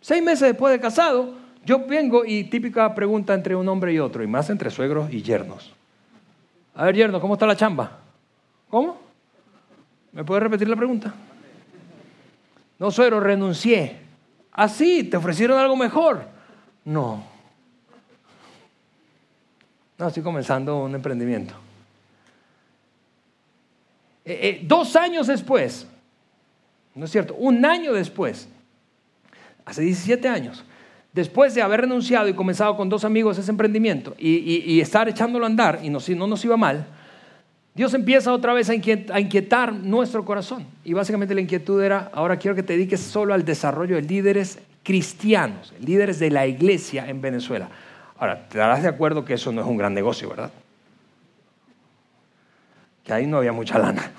Seis 0.02 0.22
meses 0.22 0.42
después 0.42 0.74
de 0.74 0.80
casado, 0.80 1.36
yo 1.66 1.86
vengo 1.86 2.26
y 2.26 2.46
típica 2.46 2.94
pregunta 2.94 3.34
entre 3.34 3.56
un 3.56 3.68
hombre 3.70 3.94
y 3.94 4.00
otro, 4.00 4.24
y 4.24 4.28
más 4.28 4.50
entre 4.50 4.70
suegros 4.72 5.12
y 5.14 5.22
yernos. 5.22 5.74
A 6.76 6.86
ver, 6.86 6.96
yerno, 6.96 7.22
¿cómo 7.22 7.34
está 7.34 7.46
la 7.46 7.56
chamba? 7.56 7.99
¿Cómo? 8.70 8.98
¿Me 10.12 10.24
puede 10.24 10.42
repetir 10.42 10.68
la 10.68 10.76
pregunta? 10.76 11.14
No, 12.78 12.92
suegro, 12.92 13.20
renuncié. 13.20 13.98
¿Ah, 14.52 14.68
sí? 14.68 15.04
¿Te 15.04 15.18
ofrecieron 15.18 15.60
algo 15.60 15.76
mejor? 15.76 16.24
No. 16.86 17.24
No, 19.98 20.08
estoy 20.08 20.24
comenzando 20.24 20.84
un 20.84 20.96
emprendimiento. 20.96 21.54
Eh, 24.24 24.40
eh, 24.42 24.60
dos 24.64 24.96
años 24.96 25.28
después, 25.28 25.88
no 26.96 27.06
es 27.06 27.12
cierto, 27.12 27.36
un 27.36 27.66
año 27.66 27.94
después, 27.94 28.48
hace 29.66 29.82
17 29.82 30.28
años, 30.28 30.64
después 31.12 31.56
de 31.56 31.62
haber 31.62 31.82
renunciado 31.82 32.28
y 32.28 32.34
comenzado 32.34 32.78
con 32.78 32.90
dos 32.90 33.04
amigos 33.04 33.38
ese 33.38 33.52
emprendimiento 33.52 34.16
y, 34.18 34.80
estar 34.80 35.10
echándolo 35.10 35.46
a 35.46 35.48
andar 35.48 35.80
y 35.84 35.90
no, 35.90 36.00
no 36.16 36.28
nos 36.28 36.46
iba 36.46 36.56
mal, 36.56 36.88
Dios 37.74 37.94
empieza 37.94 38.34
otra 38.34 38.54
vez 38.54 38.70
a 38.70 38.74
inquietar, 38.74 39.74
nuestro 39.74 40.26
corazón. 40.26 40.66
Y 40.84 40.94
básicamente 40.94 41.34
la 41.34 41.42
inquietud 41.42 41.82
era, 41.82 42.10
ahora 42.14 42.38
quiero 42.38 42.56
que 42.56 42.64
te 42.64 42.74
dediques 42.74 43.00
solo 43.00 43.34
al 43.34 43.46
desarrollo 43.46 43.96
de 43.96 44.02
líderes 44.02 44.60
cristianos, 44.84 45.74
líderes 45.80 46.20
de 46.20 46.32
la 46.32 46.48
iglesia 46.48 47.08
en 47.08 47.22
Venezuela. 47.22 47.70
Ahora, 48.18 48.48
te 48.50 48.58
darás 48.58 48.82
de 48.82 48.90
acuerdo 48.90 49.24
que 49.24 49.36
eso 49.36 49.52
no 49.52 49.62
es 49.62 49.68
un 49.68 49.78
gran 49.78 49.94
negocio, 49.94 50.30
¿verdad? 50.30 50.52
Que 53.04 53.14
ahí 53.14 53.26
no 53.26 53.38
había 53.38 53.54
mucha 53.54 53.80
lana. 53.80 54.12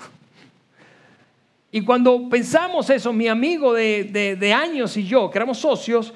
Y 1.71 1.83
cuando 1.83 2.27
pensamos 2.29 2.89
eso, 2.89 3.13
mi 3.13 3.27
amigo 3.27 3.73
de 3.73 4.53
años 4.53 4.97
y 4.97 5.05
yo, 5.05 5.29
que 5.29 5.37
éramos 5.37 5.59
socios, 5.59 6.13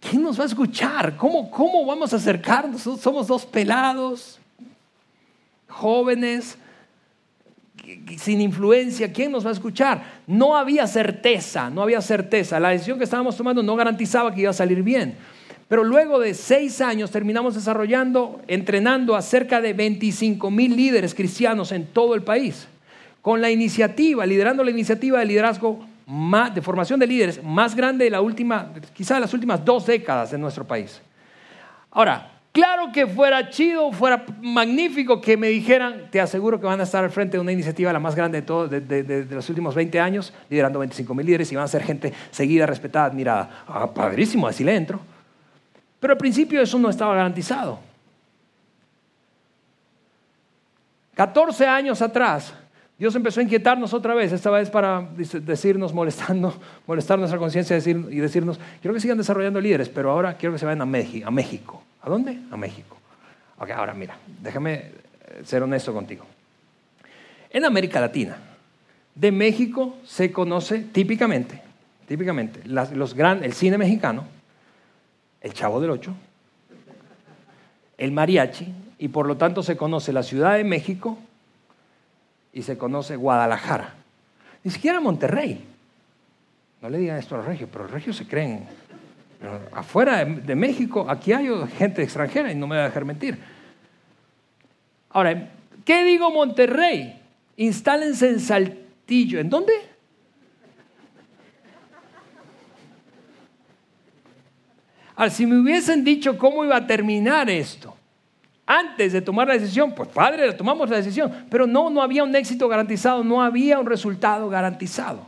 ¿quién 0.00 0.22
nos 0.22 0.38
va 0.38 0.44
a 0.44 0.46
escuchar? 0.46 1.16
¿Cómo, 1.16 1.50
cómo 1.50 1.84
vamos 1.84 2.12
a 2.12 2.16
acercarnos? 2.16 2.82
Somos 2.82 3.26
dos 3.26 3.44
pelados, 3.44 4.38
jóvenes, 5.68 6.58
sin 8.18 8.40
influencia, 8.40 9.12
¿quién 9.12 9.32
nos 9.32 9.44
va 9.44 9.50
a 9.50 9.52
escuchar? 9.52 10.02
No 10.26 10.56
había 10.56 10.86
certeza, 10.86 11.70
no 11.70 11.82
había 11.82 12.00
certeza. 12.00 12.60
La 12.60 12.70
decisión 12.70 12.98
que 12.98 13.04
estábamos 13.04 13.36
tomando 13.36 13.62
no 13.62 13.76
garantizaba 13.76 14.34
que 14.34 14.42
iba 14.42 14.50
a 14.50 14.54
salir 14.54 14.82
bien. 14.82 15.16
Pero 15.68 15.84
luego 15.84 16.18
de 16.18 16.34
seis 16.34 16.80
años 16.80 17.10
terminamos 17.10 17.54
desarrollando, 17.54 18.40
entrenando 18.48 19.14
a 19.14 19.22
cerca 19.22 19.60
de 19.60 19.74
25 19.74 20.50
mil 20.50 20.74
líderes 20.74 21.14
cristianos 21.14 21.72
en 21.72 21.86
todo 21.86 22.14
el 22.14 22.22
país. 22.22 22.66
Con 23.20 23.42
la 23.42 23.50
iniciativa, 23.50 24.24
liderando 24.24 24.64
la 24.64 24.70
iniciativa 24.70 25.18
de 25.18 25.26
liderazgo 25.26 25.86
de 26.54 26.62
formación 26.62 26.98
de 26.98 27.06
líderes 27.06 27.44
más 27.44 27.74
grande 27.74 28.06
de 28.06 28.10
la 28.10 28.22
última, 28.22 28.72
quizá 28.94 29.14
de 29.14 29.20
las 29.20 29.34
últimas 29.34 29.62
dos 29.62 29.84
décadas 29.84 30.30
de 30.30 30.38
nuestro 30.38 30.66
país. 30.66 31.02
Ahora, 31.90 32.37
claro 32.58 32.90
que 32.92 33.06
fuera 33.06 33.50
chido, 33.50 33.92
fuera 33.92 34.24
magnífico 34.40 35.20
que 35.20 35.36
me 35.36 35.46
dijeran, 35.46 36.10
te 36.10 36.20
aseguro 36.20 36.58
que 36.58 36.66
van 36.66 36.80
a 36.80 36.82
estar 36.82 37.04
al 37.04 37.10
frente 37.12 37.36
de 37.36 37.40
una 37.40 37.52
iniciativa 37.52 37.92
la 37.92 38.00
más 38.00 38.16
grande 38.16 38.40
de, 38.40 38.46
todo, 38.46 38.66
de, 38.66 39.26
los 39.30 39.48
últimos 39.48 39.76
20 39.76 40.00
años, 40.00 40.34
liderando 40.50 40.80
25 40.80 41.14
mil 41.14 41.24
líderes 41.24 41.52
y 41.52 41.54
van 41.54 41.66
a 41.66 41.68
ser 41.68 41.84
gente 41.84 42.12
seguida, 42.32 42.66
respetada, 42.66 43.04
admirada. 43.04 43.62
Ah, 43.68 43.86
padrísimo, 43.94 44.48
así 44.48 44.64
le 44.64 44.74
entro. 44.74 44.98
Pero 46.00 46.14
al 46.14 46.18
principio 46.18 46.60
eso 46.60 46.80
no 46.80 46.90
estaba 46.90 47.14
garantizado. 47.14 47.78
14 51.14 51.64
años 51.64 52.02
atrás, 52.02 52.52
Dios 52.98 53.14
empezó 53.14 53.38
a 53.38 53.44
inquietarnos 53.44 53.94
otra 53.94 54.12
vez, 54.14 54.32
esta 54.32 54.50
vez 54.50 54.70
para 54.70 55.08
decirnos, 55.12 55.94
molestando, 55.94 56.52
molestar 56.86 57.16
nuestra 57.16 57.38
conciencia 57.38 57.76
y 57.76 58.16
decirnos, 58.16 58.58
quiero 58.80 58.92
que 58.92 59.00
sigan 59.00 59.16
desarrollando 59.16 59.60
líderes, 59.60 59.88
pero 59.88 60.10
ahora 60.10 60.36
quiero 60.36 60.52
que 60.52 60.58
se 60.58 60.66
vayan 60.66 60.82
a 60.82 60.86
México. 61.30 61.82
¿A 62.02 62.10
dónde? 62.10 62.38
A 62.50 62.56
México. 62.56 62.96
Ok, 63.58 63.70
ahora 63.70 63.94
mira, 63.94 64.16
déjame 64.42 64.74
eh, 64.74 64.92
ser 65.44 65.62
honesto 65.62 65.92
contigo. 65.92 66.26
En 67.50 67.64
América 67.64 68.00
Latina, 68.00 68.36
de 69.14 69.32
México 69.32 69.96
se 70.04 70.32
conoce 70.32 70.80
típicamente, 70.80 71.62
típicamente, 72.06 72.62
los 72.66 73.14
gran, 73.14 73.44
el 73.44 73.52
cine 73.52 73.78
mexicano, 73.78 74.24
el 75.40 75.52
Chavo 75.52 75.80
del 75.80 75.90
Ocho, 75.90 76.14
el 77.96 78.10
mariachi, 78.10 78.72
y 78.98 79.08
por 79.08 79.26
lo 79.26 79.36
tanto 79.36 79.62
se 79.62 79.76
conoce 79.76 80.12
la 80.12 80.24
Ciudad 80.24 80.56
de 80.56 80.64
México 80.64 81.18
y 82.52 82.62
se 82.62 82.78
conoce 82.78 83.16
Guadalajara. 83.16 83.94
Ni 84.64 84.70
siquiera 84.70 85.00
Monterrey. 85.00 85.64
No 86.80 86.88
le 86.88 86.98
digan 86.98 87.18
esto 87.18 87.34
a 87.34 87.38
los 87.38 87.46
regios, 87.46 87.68
pero 87.72 87.84
los 87.84 87.92
regios 87.92 88.16
se 88.16 88.26
creen. 88.26 88.66
afuera 89.72 90.24
de, 90.24 90.54
México, 90.54 91.06
aquí 91.08 91.32
hay 91.32 91.48
gente 91.76 92.02
extranjera 92.02 92.52
y 92.52 92.54
no 92.54 92.66
me 92.66 92.76
voy 92.76 92.82
a 92.82 92.86
dejar 92.86 93.04
mentir. 93.04 93.38
Ahora, 95.10 95.50
¿qué 95.84 96.04
digo 96.04 96.30
Monterrey? 96.30 97.20
Instálense 97.56 98.28
en 98.28 98.40
Saltillo. 98.40 99.40
¿En 99.40 99.50
dónde? 99.50 99.72
Ahora, 105.16 105.30
si 105.30 105.46
me 105.46 105.58
hubiesen 105.58 106.04
dicho 106.04 106.38
cómo 106.38 106.64
iba 106.64 106.76
a 106.76 106.86
terminar 106.86 107.50
esto, 107.50 107.97
antes 108.70 109.14
de 109.14 109.22
tomar 109.22 109.48
la 109.48 109.54
decisión, 109.54 109.94
pues 109.94 110.10
padre, 110.10 110.52
tomamos 110.52 110.90
la 110.90 110.98
decisión, 110.98 111.46
pero 111.50 111.66
no, 111.66 111.88
no 111.88 112.02
había 112.02 112.22
un 112.22 112.36
éxito 112.36 112.68
garantizado, 112.68 113.24
no 113.24 113.42
había 113.42 113.78
un 113.78 113.86
resultado 113.86 114.50
garantizado. 114.50 115.22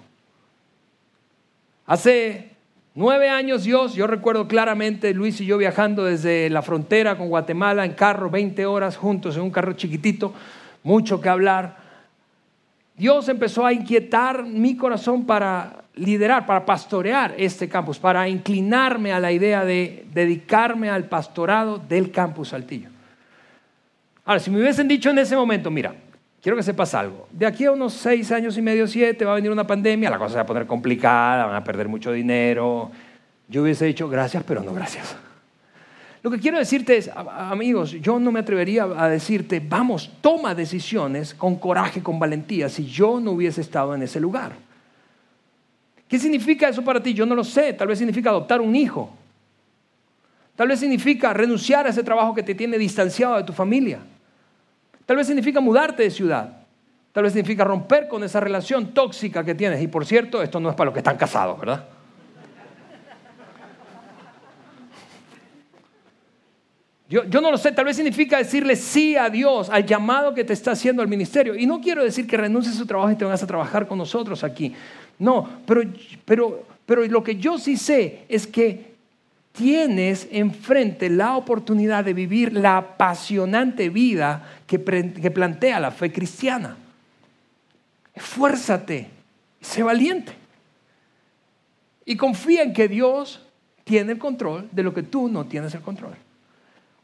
Hace 1.87 2.51
nueve 2.95 3.31
años 3.31 3.65
Dios, 3.65 3.95
yo 3.95 4.07
recuerdo 4.07 4.47
claramente 4.47 5.15
Luis 5.15 5.41
y 5.41 5.47
yo 5.47 5.57
viajando 5.57 6.05
desde 6.05 6.51
la 6.51 6.61
frontera 6.61 7.17
con 7.17 7.31
Guatemala 7.31 7.87
en 7.87 7.95
carro, 7.95 8.29
20 8.29 8.67
horas 8.67 8.99
juntos 8.99 9.37
en 9.37 9.43
un 9.43 9.51
carro 9.51 9.73
chiquitito, 9.73 10.35
mucho 10.83 11.19
que 11.19 11.31
hablar. 11.31 11.79
Dios 12.95 13.27
empezó 13.31 13.65
a 13.65 13.73
inquietar 13.73 14.45
mi 14.45 14.77
corazón 14.77 15.25
para 15.25 15.85
liderar, 15.95 16.45
para 16.45 16.67
pastorear 16.67 17.35
este 17.39 17.71
campus, 17.71 17.99
para 17.99 18.29
inclinarme 18.29 19.15
a 19.15 19.19
la 19.19 19.33
idea 19.33 19.65
de 19.65 20.05
dedicarme 20.13 20.91
al 20.91 21.05
pastorado 21.05 21.79
del 21.79 22.11
campus 22.11 22.51
Saltillo. 22.51 23.00
Ahora, 24.25 24.41
si 24.41 24.51
me 24.51 24.61
hubiesen 24.61 24.89
dicho 24.89 25.11
en 25.11 25.19
ese 25.19 25.37
momento, 25.37 25.71
mira, 25.71 25.95
quiero 26.43 26.57
que 26.57 26.63
sepas 26.63 26.95
algo, 26.95 27.29
de 27.31 27.47
aquí 27.47 27.65
a 27.65 27.73
unos 27.73 27.93
seis 27.95 28.31
años 28.33 28.57
y 28.57 28.63
medio, 28.63 28.87
siete, 28.87 29.25
va 29.25 29.33
a 29.33 29.35
venir 29.37 29.51
una 29.51 29.67
pandemia, 29.67 30.11
la 30.11 30.19
cosa 30.19 30.31
se 30.31 30.37
va 30.37 30.43
a 30.43 30.47
poner 30.47 30.67
complicada, 30.67 31.47
van 31.47 31.57
a 31.57 31.65
perder 31.65 31.89
mucho 31.89 32.13
dinero, 32.13 32.91
yo 33.49 33.63
hubiese 33.63 33.87
dicho 33.87 34.09
gracias, 34.09 34.45
pero 34.45 34.63
no 34.63 34.73
gracias. 34.73 35.17
Lo 36.23 36.31
que 36.31 36.39
quiero 36.39 36.59
decirte 36.59 36.99
es, 36.99 37.11
amigos, 37.15 37.93
yo 37.93 38.19
no 38.19 38.31
me 38.31 38.41
atrevería 38.41 38.85
a 38.85 39.09
decirte, 39.09 39.63
vamos, 39.67 40.13
toma 40.21 40.55
decisiones 40.55 41.33
con 41.33 41.57
coraje, 41.57 42.03
con 42.03 42.19
valentía, 42.19 42.69
si 42.69 42.85
yo 42.85 43.21
no 43.21 43.33
hubiese 43.33 43.63
estado 43.63 43.95
en 43.95 44.03
ese 44.03 44.21
lugar. 44.21 44.53
¿Qué 46.11 46.19
significa 46.19 46.69
eso 46.69 46.83
para 46.83 47.01
ti? 47.01 47.15
Yo 47.15 47.25
no 47.25 47.37
lo 47.37 47.45
sé. 47.45 47.73
Tal 47.73 47.87
vez 47.87 47.99
significa 47.99 48.31
adoptar 48.31 48.61
un 48.61 48.75
hijo. 48.75 49.17
Tal 50.61 50.69
vez 50.69 50.79
significa 50.79 51.33
renunciar 51.33 51.87
a 51.87 51.89
ese 51.89 52.03
trabajo 52.03 52.35
que 52.35 52.43
te 52.43 52.55
tiene 52.55 52.77
distanciado 52.77 53.35
de 53.39 53.45
tu 53.45 53.55
familia. 53.55 54.01
Tal 55.07 55.17
vez 55.17 55.27
significa 55.27 55.59
mudarte 55.59 56.03
de 56.03 56.11
ciudad. 56.11 56.67
Tal 57.13 57.23
vez 57.23 57.33
significa 57.33 57.65
romper 57.65 58.09
con 58.09 58.23
esa 58.25 58.41
relación 58.41 58.93
tóxica 58.93 59.43
que 59.43 59.55
tienes. 59.55 59.81
Y 59.81 59.89
por 59.89 60.05
cierto, 60.05 60.43
esto 60.43 60.61
no 60.61 60.69
es 60.69 60.77
para 60.77 60.89
los 60.89 60.93
que 60.93 61.01
están 61.01 61.17
casados, 61.17 61.59
¿verdad? 61.59 61.89
Yo, 67.09 67.25
no 67.25 67.51
lo 67.51 67.57
sé, 67.57 67.73
tal 67.73 67.87
vez 67.87 67.97
significa 67.97 68.37
decirle 68.37 68.77
sí 68.77 69.17
a 69.17 69.31
Dios, 69.31 69.71
al 69.71 69.87
llamado 69.87 70.35
que 70.35 70.45
te 70.45 70.53
está 70.53 70.73
haciendo 70.73 71.01
el 71.01 71.09
ministerio. 71.09 71.57
Y 71.57 71.65
no 71.65 71.81
quiero 71.81 72.05
decir 72.05 72.27
que 72.27 72.37
renuncies 72.37 72.75
a 72.75 72.79
su 72.79 72.87
trabajo 72.87 73.11
y 73.11 73.17
te 73.17 73.25
vas 73.25 73.43
a 73.43 73.47
trabajar 73.47 73.89
con 73.89 73.97
nosotros 73.97 74.45
aquí. 74.45 74.75
No, 75.19 75.49
pero, 75.65 75.81
pero, 76.27 76.67
pero 76.85 77.03
lo 77.07 77.25
que 77.25 77.37
yo 77.37 77.57
sí 77.57 77.79
sé 77.79 78.27
es 78.29 78.47
que 78.47 78.90
tienes 79.53 80.29
enfrente 80.31 81.11
la 81.11 81.37
oportunidad 81.37 82.05
de 82.05 82.15
vivir 82.15 82.53
la 82.53 82.77
apasionante 82.79 83.89
vida 83.89 84.47
que, 84.67 84.79
plantea 84.79 85.81
la 85.81 85.91
fe 85.91 86.13
cristiana. 86.13 86.77
Esfuérzate, 88.15 89.09
sé 89.61 89.83
valiente. 89.83 90.33
Y 92.05 92.17
confía 92.17 92.63
en 92.63 92.73
que 92.73 92.89
Dios 92.89 93.47
tiene 93.85 94.13
el 94.13 94.19
control 94.19 94.69
de 94.73 94.83
lo 94.83 94.95
que 94.95 95.03
tú 95.03 95.29
no 95.29 95.47
tienes 95.47 95.75
el 95.75 95.81
control. 95.81 96.15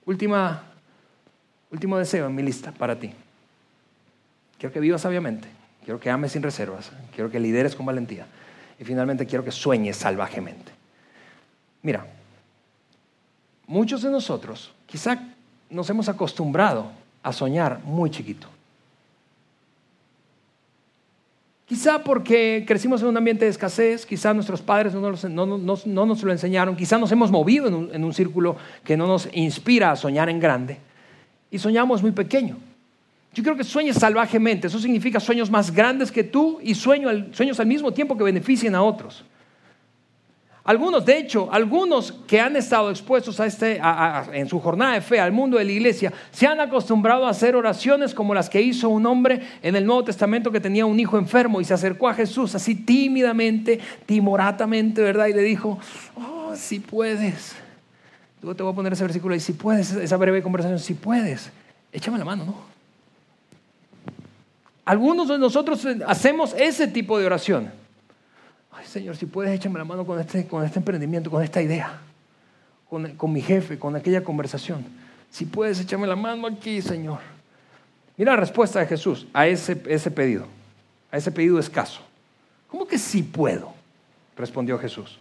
Última, 0.04 0.62
último 1.70 1.98
deseo 1.98 2.26
en 2.26 2.35
mi 2.35 2.42
lista 2.42 2.72
para 2.72 2.98
ti. 2.98 3.12
Quiero 4.59 4.72
que 4.72 4.80
vivas 4.80 5.02
sabiamente, 5.02 5.48
quiero 5.85 6.00
que 6.00 6.11
ames 6.11 6.32
sin 6.32 6.42
reservas, 6.42 6.90
quiero 7.14 7.30
que 7.30 7.38
lideres 7.38 7.74
con 7.76 7.85
valentía 7.85 8.26
y 8.78 8.85
finalmente 8.85 9.26
quiero 9.26 9.44
que 9.44 9.52
sueñes 9.52 9.96
salvajemente. 9.96 10.72
Mira, 11.82 12.06
muchos 13.66 14.02
de 14.02 14.11
nosotros 14.11 14.72
quizá 14.87 15.18
nos 15.70 15.88
hemos 15.90 16.09
acostumbrado 16.09 16.90
a 17.22 17.33
soñar 17.33 17.81
muy 17.85 18.11
chiquito. 18.11 18.48
Quizá 21.66 21.98
porque 22.05 22.64
crecimos 22.64 23.02
en 23.02 23.09
un 23.09 23.16
ambiente 23.16 23.44
de 23.44 23.50
escasez, 23.50 24.07
quizá 24.07 24.33
nuestros 24.33 24.62
padres 24.62 24.94
no 24.94 25.00
nos, 25.00 25.24
no, 25.24 26.07
nos 26.07 26.22
lo 26.22 26.31
enseñaron, 26.31 26.76
quizá 26.76 26.96
nos 26.96 27.11
hemos 27.11 27.33
movido 27.33 27.66
en 27.66 28.05
un, 28.05 28.14
círculo 28.14 28.57
que 28.85 28.96
no 28.96 29.09
nos 29.09 29.29
inspira 29.33 29.90
a 29.90 29.96
soñar 29.96 30.29
en 30.29 30.38
grande 30.38 30.79
y 31.50 31.59
soñamos 31.59 32.02
muy 32.02 32.12
pequeño. 32.12 32.57
Yo 33.35 33.42
creo 33.42 33.57
que 33.57 33.64
sueñes 33.64 33.96
salvajemente, 33.96 34.68
eso 34.68 34.79
significa 34.79 35.18
sueños 35.18 35.50
más 35.50 35.72
grandes 35.72 36.12
que 36.12 36.22
tú 36.22 36.61
y 36.62 36.76
sueños 36.76 37.59
al 37.59 37.66
mismo 37.66 37.92
tiempo 37.92 38.16
que 38.16 38.22
beneficien 38.22 38.76
a 38.76 38.83
otros. 38.83 39.24
Algunos, 40.66 41.07
de 41.07 41.16
hecho, 41.16 41.48
algunos 41.52 42.11
que 42.11 42.40
han 42.40 42.57
estado 42.57 42.90
expuestos 42.90 43.38
a 43.38 43.46
este, 43.46 43.81
en 44.33 44.48
su 44.48 44.59
jornada 44.59 44.94
de 44.94 45.00
fe 45.00 45.20
al 45.20 45.31
mundo 45.31 45.59
de 45.59 45.64
la 45.64 45.70
iglesia, 45.70 46.12
se 46.33 46.44
han 46.44 46.61
acostumbrado 46.61 47.24
a 47.24 47.31
hacer 47.31 47.55
oraciones 47.55 48.12
como 48.12 48.35
las 48.35 48.50
que 48.50 48.61
hizo 48.61 48.88
un 48.88 49.07
hombre 49.07 49.40
en 49.62 49.76
el 49.76 49.87
Nuevo 49.87 50.02
Testamento 50.02 50.50
que 50.50 50.59
tenía 50.59 50.85
un 50.85 50.98
hijo 50.98 51.18
enfermo 51.18 51.61
y 51.61 51.64
se 51.64 51.72
acercó 51.72 52.09
a 52.09 52.14
Jesús 52.14 52.57
así 52.57 52.74
tímidamente, 52.74 53.79
timoratamente, 54.07 55.02
¿verdad? 55.02 55.29
Y 55.29 55.35
le 55.35 55.42
dijo, 55.42 55.79
oh, 56.16 56.52
si 56.57 56.81
puedes. 56.81 57.55
Luego 58.42 58.57
te 58.57 58.64
voy 58.64 58.72
a 58.72 58.74
poner 58.74 58.92
ese 58.92 59.05
versículo 59.05 59.35
ahí, 59.35 59.40
si 59.40 59.52
puedes, 59.52 59.92
esa 59.92 60.16
breve 60.16 60.42
conversación, 60.42 60.81
si 60.81 60.94
puedes, 60.94 61.52
échame 61.92 62.18
la 62.18 62.24
mano, 62.24 62.44
¿no? 62.44 62.55
Algunos 64.85 65.29
de 65.29 65.38
nosotros 65.38 65.87
hacemos 66.09 66.57
ese 66.59 66.88
tipo 66.88 67.20
de 67.20 67.26
oración. 67.26 67.86
Señor, 68.84 69.16
si 69.16 69.26
puedes, 69.26 69.52
échame 69.52 69.78
la 69.78 69.84
mano 69.84 70.06
con 70.06 70.18
este, 70.20 70.46
con 70.46 70.64
este 70.64 70.78
emprendimiento, 70.78 71.30
con 71.30 71.42
esta 71.42 71.60
idea, 71.60 72.00
con, 72.88 73.16
con 73.16 73.32
mi 73.32 73.42
jefe, 73.42 73.78
con 73.78 73.96
aquella 73.96 74.22
conversación. 74.22 74.84
Si 75.30 75.44
puedes, 75.44 75.80
échame 75.80 76.06
la 76.06 76.16
mano 76.16 76.46
aquí, 76.46 76.80
Señor. 76.80 77.18
Mira 78.16 78.32
la 78.32 78.40
respuesta 78.40 78.80
de 78.80 78.86
Jesús 78.86 79.26
a 79.32 79.46
ese, 79.46 79.82
ese 79.88 80.10
pedido, 80.10 80.46
a 81.10 81.16
ese 81.18 81.30
pedido 81.30 81.58
escaso. 81.58 82.00
¿Cómo 82.68 82.86
que 82.86 82.98
sí 82.98 83.22
puedo? 83.22 83.72
Respondió 84.36 84.78
Jesús. 84.78 85.18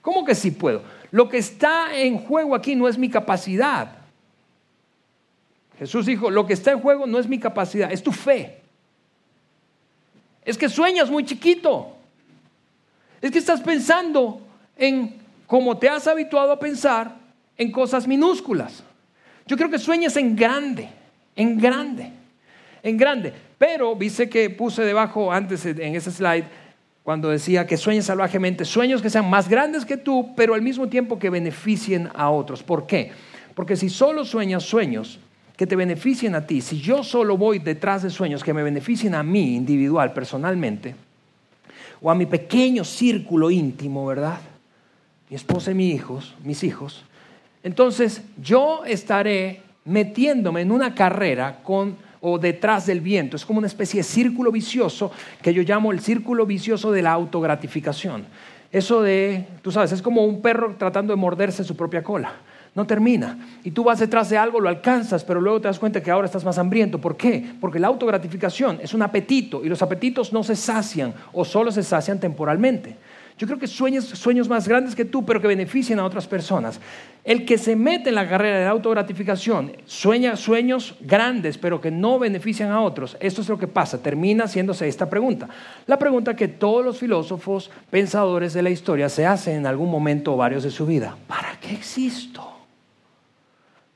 ¿Cómo 0.00 0.24
que 0.24 0.34
sí 0.34 0.50
puedo? 0.50 0.82
Lo 1.10 1.28
que 1.28 1.38
está 1.38 1.96
en 1.98 2.18
juego 2.18 2.54
aquí 2.54 2.76
no 2.76 2.88
es 2.88 2.96
mi 2.96 3.10
capacidad. 3.10 3.96
Jesús 5.78 6.06
dijo, 6.06 6.30
lo 6.30 6.46
que 6.46 6.54
está 6.54 6.72
en 6.72 6.80
juego 6.80 7.06
no 7.06 7.18
es 7.18 7.28
mi 7.28 7.38
capacidad, 7.38 7.92
es 7.92 8.02
tu 8.02 8.12
fe. 8.12 8.60
Es 10.44 10.56
que 10.56 10.68
sueñas 10.68 11.10
muy 11.10 11.24
chiquito. 11.24 11.97
Es 13.20 13.30
que 13.30 13.38
estás 13.38 13.60
pensando 13.60 14.40
en 14.76 15.16
cómo 15.46 15.76
te 15.76 15.88
has 15.88 16.06
habituado 16.06 16.52
a 16.52 16.58
pensar 16.58 17.16
en 17.56 17.72
cosas 17.72 18.06
minúsculas. 18.06 18.84
Yo 19.46 19.56
creo 19.56 19.70
que 19.70 19.78
sueñas 19.78 20.16
en 20.16 20.36
grande, 20.36 20.88
en 21.34 21.58
grande, 21.58 22.12
en 22.82 22.96
grande. 22.96 23.32
Pero 23.56 23.96
viste 23.96 24.28
que 24.28 24.50
puse 24.50 24.84
debajo 24.84 25.32
antes 25.32 25.66
en 25.66 25.96
ese 25.96 26.12
slide 26.12 26.44
cuando 27.02 27.30
decía 27.30 27.66
que 27.66 27.78
sueñes 27.78 28.04
salvajemente, 28.04 28.66
sueños 28.66 29.00
que 29.00 29.08
sean 29.08 29.30
más 29.30 29.48
grandes 29.48 29.86
que 29.86 29.96
tú, 29.96 30.34
pero 30.36 30.52
al 30.52 30.60
mismo 30.60 30.88
tiempo 30.88 31.18
que 31.18 31.30
beneficien 31.30 32.10
a 32.14 32.28
otros. 32.28 32.62
¿Por 32.62 32.86
qué? 32.86 33.10
Porque 33.54 33.76
si 33.76 33.88
solo 33.88 34.26
sueñas 34.26 34.62
sueños 34.62 35.18
que 35.56 35.66
te 35.66 35.74
beneficien 35.74 36.34
a 36.34 36.46
ti, 36.46 36.60
si 36.60 36.78
yo 36.78 37.02
solo 37.02 37.38
voy 37.38 37.58
detrás 37.58 38.02
de 38.02 38.10
sueños 38.10 38.44
que 38.44 38.52
me 38.52 38.62
beneficien 38.62 39.14
a 39.14 39.22
mí 39.22 39.56
individual, 39.56 40.12
personalmente, 40.12 40.94
o 42.00 42.10
a 42.10 42.14
mi 42.14 42.26
pequeño 42.26 42.84
círculo 42.84 43.50
íntimo, 43.50 44.06
¿verdad? 44.06 44.38
Mi 45.28 45.36
esposa 45.36 45.70
y 45.70 45.74
mis 45.74 45.94
hijos, 45.94 46.34
mis 46.44 46.64
hijos. 46.64 47.04
Entonces 47.62 48.22
yo 48.40 48.84
estaré 48.84 49.62
metiéndome 49.84 50.62
en 50.62 50.70
una 50.70 50.94
carrera 50.94 51.60
con 51.62 51.96
o 52.20 52.38
detrás 52.38 52.86
del 52.86 53.00
viento. 53.00 53.36
Es 53.36 53.44
como 53.44 53.58
una 53.58 53.68
especie 53.68 54.00
de 54.00 54.04
círculo 54.04 54.50
vicioso 54.50 55.12
que 55.40 55.54
yo 55.54 55.62
llamo 55.62 55.92
el 55.92 56.00
círculo 56.00 56.46
vicioso 56.46 56.90
de 56.90 57.02
la 57.02 57.12
autogratificación. 57.12 58.26
Eso 58.72 59.02
de, 59.02 59.46
tú 59.62 59.70
sabes, 59.70 59.92
es 59.92 60.02
como 60.02 60.24
un 60.24 60.42
perro 60.42 60.74
tratando 60.76 61.12
de 61.12 61.16
morderse 61.16 61.64
su 61.64 61.76
propia 61.76 62.02
cola 62.02 62.34
no 62.78 62.86
termina. 62.86 63.36
Y 63.64 63.72
tú 63.72 63.82
vas 63.82 63.98
detrás 63.98 64.30
de 64.30 64.38
algo, 64.38 64.60
lo 64.60 64.68
alcanzas, 64.68 65.24
pero 65.24 65.40
luego 65.40 65.60
te 65.60 65.66
das 65.66 65.80
cuenta 65.80 66.00
que 66.00 66.12
ahora 66.12 66.26
estás 66.26 66.44
más 66.44 66.58
hambriento. 66.58 67.00
¿Por 67.00 67.16
qué? 67.16 67.44
Porque 67.60 67.80
la 67.80 67.88
autogratificación 67.88 68.78
es 68.80 68.94
un 68.94 69.02
apetito 69.02 69.64
y 69.64 69.68
los 69.68 69.82
apetitos 69.82 70.32
no 70.32 70.44
se 70.44 70.54
sacian 70.54 71.12
o 71.32 71.44
solo 71.44 71.72
se 71.72 71.82
sacian 71.82 72.20
temporalmente. 72.20 72.96
Yo 73.36 73.48
creo 73.48 73.58
que 73.58 73.66
sueños, 73.66 74.04
sueños 74.04 74.48
más 74.48 74.68
grandes 74.68 74.94
que 74.94 75.04
tú, 75.04 75.24
pero 75.24 75.40
que 75.40 75.48
beneficien 75.48 75.98
a 75.98 76.04
otras 76.04 76.28
personas. 76.28 76.80
El 77.24 77.44
que 77.44 77.58
se 77.58 77.74
mete 77.74 78.10
en 78.10 78.14
la 78.14 78.28
carrera 78.28 78.58
de 78.58 78.64
la 78.64 78.70
autogratificación 78.70 79.72
sueña 79.84 80.36
sueños 80.36 80.94
grandes, 81.00 81.58
pero 81.58 81.80
que 81.80 81.90
no 81.90 82.20
benefician 82.20 82.70
a 82.70 82.80
otros. 82.80 83.16
Esto 83.18 83.40
es 83.40 83.48
lo 83.48 83.58
que 83.58 83.66
pasa. 83.66 84.00
Termina 84.00 84.44
haciéndose 84.44 84.86
esta 84.86 85.10
pregunta. 85.10 85.48
La 85.86 85.98
pregunta 85.98 86.36
que 86.36 86.46
todos 86.46 86.84
los 86.84 86.98
filósofos, 86.98 87.72
pensadores 87.90 88.54
de 88.54 88.62
la 88.62 88.70
historia 88.70 89.08
se 89.08 89.26
hacen 89.26 89.56
en 89.56 89.66
algún 89.66 89.90
momento 89.90 90.34
o 90.34 90.36
varios 90.36 90.62
de 90.62 90.70
su 90.70 90.86
vida. 90.86 91.16
¿Para 91.26 91.58
qué 91.60 91.72
existo? 91.74 92.57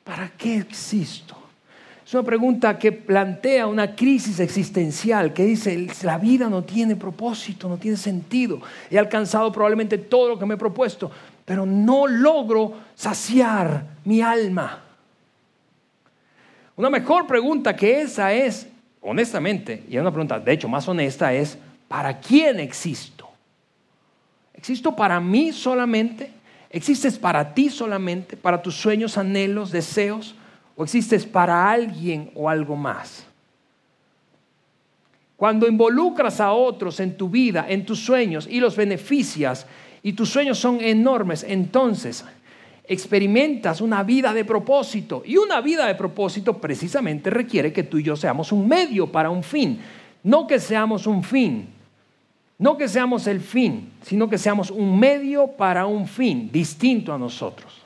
¿Para 0.04 0.30
qué 0.36 0.58
existo? 0.58 1.36
Es 2.04 2.14
una 2.14 2.24
pregunta 2.24 2.78
que 2.78 2.92
plantea 2.92 3.66
una 3.66 3.94
crisis 3.94 4.38
existencial 4.40 5.32
que 5.32 5.44
dice, 5.44 5.86
la 6.02 6.18
vida 6.18 6.48
no 6.48 6.62
tiene 6.62 6.94
propósito, 6.94 7.68
no 7.68 7.78
tiene 7.78 7.96
sentido. 7.96 8.60
He 8.90 8.98
alcanzado 8.98 9.50
probablemente 9.50 9.96
todo 9.96 10.28
lo 10.28 10.38
que 10.38 10.44
me 10.44 10.54
he 10.54 10.58
propuesto, 10.58 11.10
pero 11.44 11.64
no 11.64 12.06
logro 12.06 12.74
saciar 12.94 13.86
mi 14.04 14.20
alma. 14.20 14.82
Una 16.76 16.90
mejor 16.90 17.26
pregunta 17.26 17.74
que 17.74 18.02
esa 18.02 18.32
es, 18.32 18.68
honestamente, 19.00 19.84
y 19.88 19.96
es 19.96 20.00
una 20.00 20.10
pregunta 20.10 20.38
de 20.38 20.52
hecho 20.52 20.68
más 20.68 20.86
honesta, 20.88 21.33
es, 21.33 21.56
¿para 21.88 22.18
quién 22.18 22.60
existo? 22.60 23.31
¿Existo 24.52 24.94
para 24.94 25.18
mí 25.18 25.52
solamente? 25.52 26.31
¿Existes 26.73 27.18
para 27.18 27.52
ti 27.52 27.68
solamente, 27.68 28.37
para 28.37 28.62
tus 28.62 28.75
sueños, 28.75 29.18
anhelos, 29.18 29.70
deseos? 29.70 30.35
¿O 30.75 30.85
existes 30.85 31.27
para 31.27 31.70
alguien 31.70 32.31
o 32.35 32.48
algo 32.48 32.75
más? 32.75 33.27
Cuando 35.37 35.68
involucras 35.68 36.40
a 36.40 36.52
otros 36.52 36.98
en 37.00 37.16
tu 37.16 37.29
vida, 37.29 37.66
en 37.68 37.85
tus 37.85 38.00
sueños 38.00 38.48
y 38.50 38.58
los 38.58 38.75
beneficias, 38.75 39.66
y 40.02 40.14
tus 40.14 40.31
sueños 40.31 40.58
son 40.58 40.81
enormes, 40.81 41.44
entonces 41.46 42.25
experimentas 42.85 43.81
una 43.81 44.02
vida 44.02 44.33
de 44.33 44.44
propósito. 44.44 45.23
Y 45.27 45.37
una 45.37 45.60
vida 45.60 45.87
de 45.87 45.94
propósito 45.94 46.58
precisamente 46.58 47.31
requiere 47.31 47.73
que 47.73 47.83
tú 47.83 47.98
y 47.98 48.02
yo 48.02 48.16
seamos 48.16 48.50
un 48.50 48.66
medio 48.66 49.10
para 49.10 49.31
un 49.31 49.42
fin, 49.42 49.79
no 50.23 50.46
que 50.46 50.58
seamos 50.58 51.06
un 51.06 51.23
fin. 51.23 51.68
No 52.63 52.79
que 52.79 52.87
seamos 52.88 53.27
el 53.27 53.40
fin, 53.40 53.92
sino 54.04 54.31
que 54.31 54.38
seamos 54.38 54.71
un 54.71 54.96
medio 54.96 55.48
para 55.48 55.87
un 55.87 56.06
fin 56.06 56.48
distinto 56.52 57.13
a 57.13 57.19
nosotros. 57.19 57.83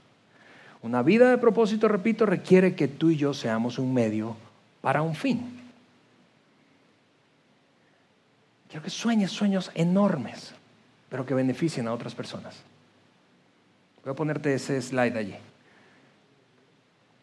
Una 0.82 1.02
vida 1.02 1.30
de 1.30 1.38
propósito, 1.38 1.88
repito, 1.88 2.26
requiere 2.26 2.74
que 2.74 2.86
tú 2.86 3.08
y 3.08 3.16
yo 3.16 3.32
seamos 3.32 3.78
un 3.78 3.94
medio 3.94 4.36
para 4.82 5.00
un 5.00 5.14
fin. 5.14 5.62
Quiero 8.68 8.84
que 8.84 8.90
sueñes 8.90 9.30
sueños 9.30 9.70
enormes. 9.74 10.52
pero 11.08 11.24
que 11.24 11.32
beneficien 11.32 11.88
a 11.88 11.94
otras 11.94 12.14
personas. 12.14 12.56
Voy 14.04 14.12
a 14.12 14.16
ponerte 14.16 14.52
ese 14.52 14.82
slide 14.82 15.16
allí. 15.16 15.36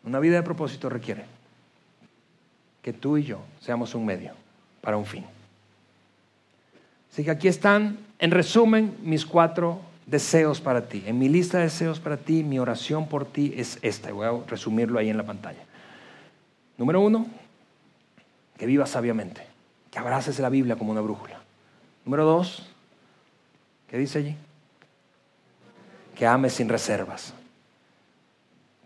Una 0.04 0.20
vida 0.20 0.38
de 0.38 0.44
propósito 0.44 0.90
requiere 0.90 1.26
que 2.82 2.94
tú 2.94 3.18
y 3.18 3.26
yo 3.26 3.42
seamos 3.60 3.94
un 3.94 4.06
medio 4.08 4.32
para 4.82 4.98
un 4.98 5.06
fin. 5.06 5.24
Así 7.14 7.24
que 7.24 7.30
aquí 7.30 7.48
están, 7.48 8.00
en 8.18 8.32
resumen, 8.32 8.98
mis 9.04 9.24
cuatro 9.24 9.80
deseos 10.08 10.60
para 10.60 10.88
ti. 10.90 11.04
En 11.06 11.20
mi 11.20 11.30
lista 11.30 11.60
de 11.60 11.66
deseos 11.66 12.00
para 12.00 12.18
ti, 12.18 12.44
mi 12.44 12.58
oración 12.58 13.08
por 13.08 13.26
ti 13.26 13.54
es 13.56 13.78
esta. 13.84 14.12
Voy 14.12 14.26
a 14.26 14.50
resumirlo 14.50 14.98
ahí 14.98 15.12
en 15.12 15.18
la 15.18 15.24
pantalla. 15.24 15.64
Número 16.76 17.00
uno, 17.02 17.28
que 18.58 18.66
vivas 18.66 18.90
sabiamente, 18.90 19.46
que 19.92 20.00
abraces 20.00 20.40
la 20.40 20.50
Biblia 20.50 20.76
como 20.76 20.92
una 20.92 21.02
brújula. 21.02 21.40
Número 22.04 22.26
dos, 22.26 22.68
¿qué 23.88 24.00
dice 24.00 24.18
allí? 24.18 24.36
Que 26.16 26.26
ames 26.26 26.54
sin 26.54 26.68
reservas. 26.68 27.36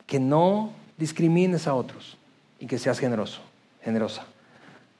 Que 0.05 0.19
no 0.19 0.73
discrimines 0.97 1.65
a 1.65 1.73
otros 1.73 2.17
y 2.59 2.67
que 2.67 2.77
seas 2.77 2.99
generoso, 2.99 3.39
generosa. 3.81 4.25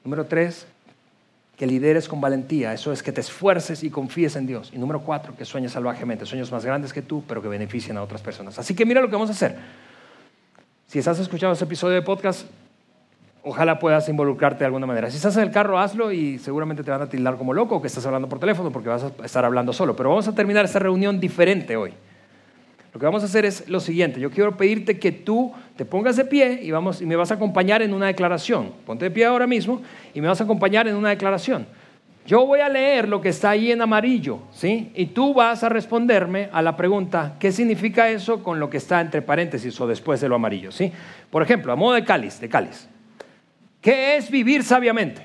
Número 0.02 0.24
tres, 0.24 0.66
que 1.58 1.66
lideres 1.66 2.08
con 2.08 2.20
valentía, 2.20 2.72
eso 2.72 2.92
es 2.92 3.02
que 3.02 3.10
te 3.10 3.20
esfuerces 3.20 3.82
y 3.82 3.90
confíes 3.90 4.36
en 4.36 4.46
Dios. 4.46 4.70
Y 4.72 4.78
número 4.78 5.00
cuatro, 5.00 5.34
que 5.36 5.44
sueñes 5.44 5.72
salvajemente, 5.72 6.24
sueños 6.24 6.52
más 6.52 6.64
grandes 6.64 6.92
que 6.92 7.02
tú, 7.02 7.24
pero 7.26 7.42
que 7.42 7.48
beneficien 7.48 7.96
a 7.96 8.02
otras 8.02 8.22
personas. 8.22 8.60
Así 8.60 8.76
que 8.76 8.86
mira 8.86 9.00
lo 9.00 9.08
que 9.08 9.14
vamos 9.14 9.28
a 9.28 9.32
hacer. 9.32 9.56
Si 10.86 11.00
estás 11.00 11.18
escuchando 11.18 11.54
este 11.54 11.64
episodio 11.64 11.96
de 11.96 12.02
podcast, 12.02 12.46
ojalá 13.42 13.80
puedas 13.80 14.08
involucrarte 14.08 14.60
de 14.60 14.66
alguna 14.66 14.86
manera. 14.86 15.10
Si 15.10 15.16
estás 15.16 15.36
en 15.36 15.42
el 15.42 15.50
carro, 15.50 15.80
hazlo 15.80 16.12
y 16.12 16.38
seguramente 16.38 16.84
te 16.84 16.92
van 16.92 17.02
a 17.02 17.08
tildar 17.08 17.36
como 17.36 17.52
loco 17.52 17.80
que 17.82 17.88
estás 17.88 18.06
hablando 18.06 18.28
por 18.28 18.38
teléfono 18.38 18.70
porque 18.70 18.88
vas 18.88 19.02
a 19.02 19.24
estar 19.24 19.44
hablando 19.44 19.72
solo. 19.72 19.96
Pero 19.96 20.10
vamos 20.10 20.28
a 20.28 20.34
terminar 20.36 20.64
esta 20.64 20.78
reunión 20.78 21.18
diferente 21.18 21.76
hoy. 21.76 21.92
Lo 22.98 23.00
que 23.00 23.06
vamos 23.06 23.22
a 23.22 23.26
hacer 23.26 23.44
es 23.44 23.68
lo 23.68 23.78
siguiente. 23.78 24.18
Yo 24.18 24.28
quiero 24.28 24.56
pedirte 24.56 24.98
que 24.98 25.12
tú 25.12 25.52
te 25.76 25.84
pongas 25.84 26.16
de 26.16 26.24
pie 26.24 26.58
y, 26.60 26.72
vamos, 26.72 27.00
y 27.00 27.06
me 27.06 27.14
vas 27.14 27.30
a 27.30 27.34
acompañar 27.34 27.80
en 27.80 27.94
una 27.94 28.06
declaración. 28.06 28.72
Ponte 28.84 29.04
de 29.04 29.12
pie 29.12 29.24
ahora 29.24 29.46
mismo 29.46 29.82
y 30.14 30.20
me 30.20 30.26
vas 30.26 30.40
a 30.40 30.44
acompañar 30.44 30.88
en 30.88 30.96
una 30.96 31.10
declaración. 31.10 31.68
Yo 32.26 32.44
voy 32.44 32.58
a 32.58 32.68
leer 32.68 33.08
lo 33.08 33.20
que 33.20 33.28
está 33.28 33.50
ahí 33.50 33.70
en 33.70 33.82
amarillo, 33.82 34.40
¿sí? 34.50 34.90
Y 34.96 35.06
tú 35.06 35.32
vas 35.32 35.62
a 35.62 35.68
responderme 35.68 36.48
a 36.52 36.60
la 36.60 36.76
pregunta, 36.76 37.36
¿qué 37.38 37.52
significa 37.52 38.10
eso 38.10 38.42
con 38.42 38.58
lo 38.58 38.68
que 38.68 38.78
está 38.78 39.00
entre 39.00 39.22
paréntesis 39.22 39.80
o 39.80 39.86
después 39.86 40.20
de 40.20 40.28
lo 40.28 40.34
amarillo, 40.34 40.72
¿sí? 40.72 40.90
Por 41.30 41.44
ejemplo, 41.44 41.72
a 41.72 41.76
modo 41.76 41.94
de 41.94 42.04
cáliz, 42.04 42.40
de 42.40 42.48
cáliz. 42.48 42.88
¿Qué 43.80 44.16
es 44.16 44.28
vivir 44.28 44.64
sabiamente? 44.64 45.24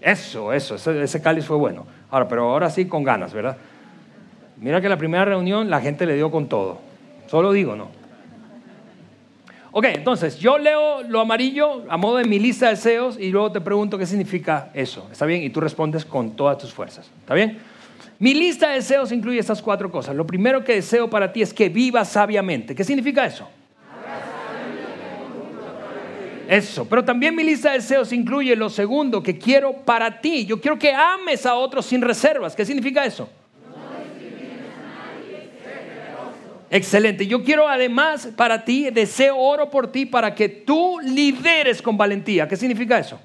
Eso, 0.00 0.52
eso, 0.52 0.74
ese, 0.74 1.22
cáliz 1.22 1.44
fue 1.44 1.56
bueno. 1.56 1.86
Ahora, 2.10 2.26
pero 2.26 2.50
ahora 2.50 2.68
sí 2.68 2.86
con 2.86 3.04
ganas, 3.04 3.32
¿verdad? 3.32 3.56
Mira 4.64 4.80
que 4.80 4.88
la 4.88 4.96
primera 4.96 5.26
reunión 5.26 5.68
la 5.68 5.78
gente 5.82 6.06
le 6.06 6.14
dio 6.14 6.30
con 6.30 6.48
todo. 6.48 6.78
Solo 7.26 7.52
digo, 7.52 7.76
¿no? 7.76 7.90
Ok, 9.72 9.84
entonces 9.92 10.38
yo 10.38 10.56
leo 10.56 11.02
lo 11.02 11.20
amarillo 11.20 11.84
a 11.90 11.98
modo 11.98 12.16
de 12.16 12.24
mi 12.24 12.38
lista 12.38 12.68
de 12.68 12.76
deseos 12.76 13.18
y 13.20 13.28
luego 13.28 13.52
te 13.52 13.60
pregunto 13.60 13.98
qué 13.98 14.06
significa 14.06 14.70
eso. 14.72 15.06
¿Está 15.12 15.26
bien? 15.26 15.42
Y 15.42 15.50
tú 15.50 15.60
respondes 15.60 16.06
con 16.06 16.30
todas 16.30 16.56
tus 16.56 16.72
fuerzas. 16.72 17.10
¿Está 17.20 17.34
bien? 17.34 17.58
Mi 18.18 18.32
lista 18.32 18.70
de 18.70 18.76
deseos 18.76 19.12
incluye 19.12 19.38
estas 19.38 19.60
cuatro 19.60 19.90
cosas. 19.90 20.16
Lo 20.16 20.26
primero 20.26 20.64
que 20.64 20.76
deseo 20.76 21.10
para 21.10 21.30
ti 21.30 21.42
es 21.42 21.52
que 21.52 21.68
vivas 21.68 22.08
sabiamente. 22.08 22.74
¿Qué 22.74 22.84
significa 22.84 23.26
eso? 23.26 23.46
Eso, 26.48 26.86
pero 26.88 27.04
también 27.04 27.36
mi 27.36 27.44
lista 27.44 27.72
de 27.72 27.80
deseos 27.80 28.14
incluye 28.14 28.56
lo 28.56 28.70
segundo 28.70 29.22
que 29.22 29.36
quiero 29.36 29.74
para 29.74 30.22
ti. 30.22 30.46
Yo 30.46 30.58
quiero 30.58 30.78
que 30.78 30.94
ames 30.94 31.44
a 31.44 31.54
otros 31.54 31.84
sin 31.84 32.00
reservas. 32.00 32.56
¿Qué 32.56 32.64
significa 32.64 33.04
eso? 33.04 33.28
Excelente. 36.74 37.24
Yo 37.28 37.44
quiero 37.44 37.68
además 37.68 38.30
para 38.36 38.64
ti, 38.64 38.90
deseo 38.90 39.38
oro 39.38 39.70
por 39.70 39.92
ti 39.92 40.06
para 40.06 40.34
que 40.34 40.48
tú 40.48 40.98
lideres 41.04 41.80
con 41.80 41.96
valentía. 41.96 42.48
¿Qué 42.48 42.56
significa 42.56 42.98
eso? 42.98 43.20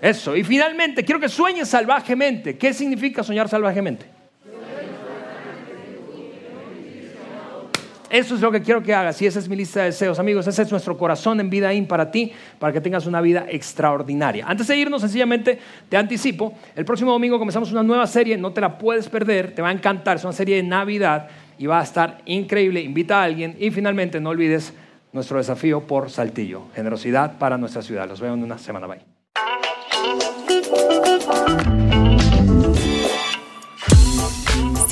Eso. 0.00 0.34
Y 0.34 0.42
finalmente, 0.42 1.04
quiero 1.04 1.20
que 1.20 1.28
sueñes 1.28 1.68
salvajemente. 1.68 2.58
¿Qué 2.58 2.74
significa 2.74 3.22
soñar 3.22 3.48
salvajemente? 3.48 4.06
Eso 8.10 8.34
es 8.34 8.40
lo 8.40 8.50
que 8.50 8.60
quiero 8.60 8.82
que 8.82 8.92
hagas 8.92 9.22
y 9.22 9.26
esa 9.26 9.38
es 9.38 9.48
mi 9.48 9.54
lista 9.54 9.80
de 9.80 9.86
deseos. 9.86 10.18
Amigos, 10.18 10.44
ese 10.48 10.62
es 10.62 10.70
nuestro 10.72 10.98
corazón 10.98 11.38
en 11.38 11.48
vida 11.48 11.72
in 11.72 11.86
para 11.86 12.10
ti, 12.10 12.32
para 12.58 12.72
que 12.72 12.80
tengas 12.80 13.06
una 13.06 13.20
vida 13.20 13.46
extraordinaria. 13.48 14.44
Antes 14.48 14.66
de 14.66 14.76
irnos, 14.76 15.00
sencillamente 15.00 15.60
te 15.88 15.96
anticipo, 15.96 16.54
el 16.74 16.84
próximo 16.84 17.12
domingo 17.12 17.38
comenzamos 17.38 17.70
una 17.70 17.84
nueva 17.84 18.08
serie, 18.08 18.36
no 18.36 18.52
te 18.52 18.60
la 18.60 18.76
puedes 18.78 19.08
perder, 19.08 19.54
te 19.54 19.62
va 19.62 19.68
a 19.68 19.72
encantar, 19.72 20.16
es 20.16 20.24
una 20.24 20.32
serie 20.32 20.56
de 20.56 20.64
Navidad 20.64 21.28
y 21.56 21.66
va 21.66 21.78
a 21.78 21.84
estar 21.84 22.20
increíble. 22.26 22.80
Invita 22.80 23.20
a 23.20 23.24
alguien 23.24 23.56
y 23.60 23.70
finalmente 23.70 24.18
no 24.18 24.30
olvides 24.30 24.74
nuestro 25.12 25.38
desafío 25.38 25.86
por 25.86 26.10
Saltillo, 26.10 26.64
generosidad 26.74 27.38
para 27.38 27.58
nuestra 27.58 27.80
ciudad. 27.80 28.08
Los 28.08 28.20
veo 28.20 28.34
en 28.34 28.42
una 28.42 28.58
semana. 28.58 28.88
Bye. 28.88 29.19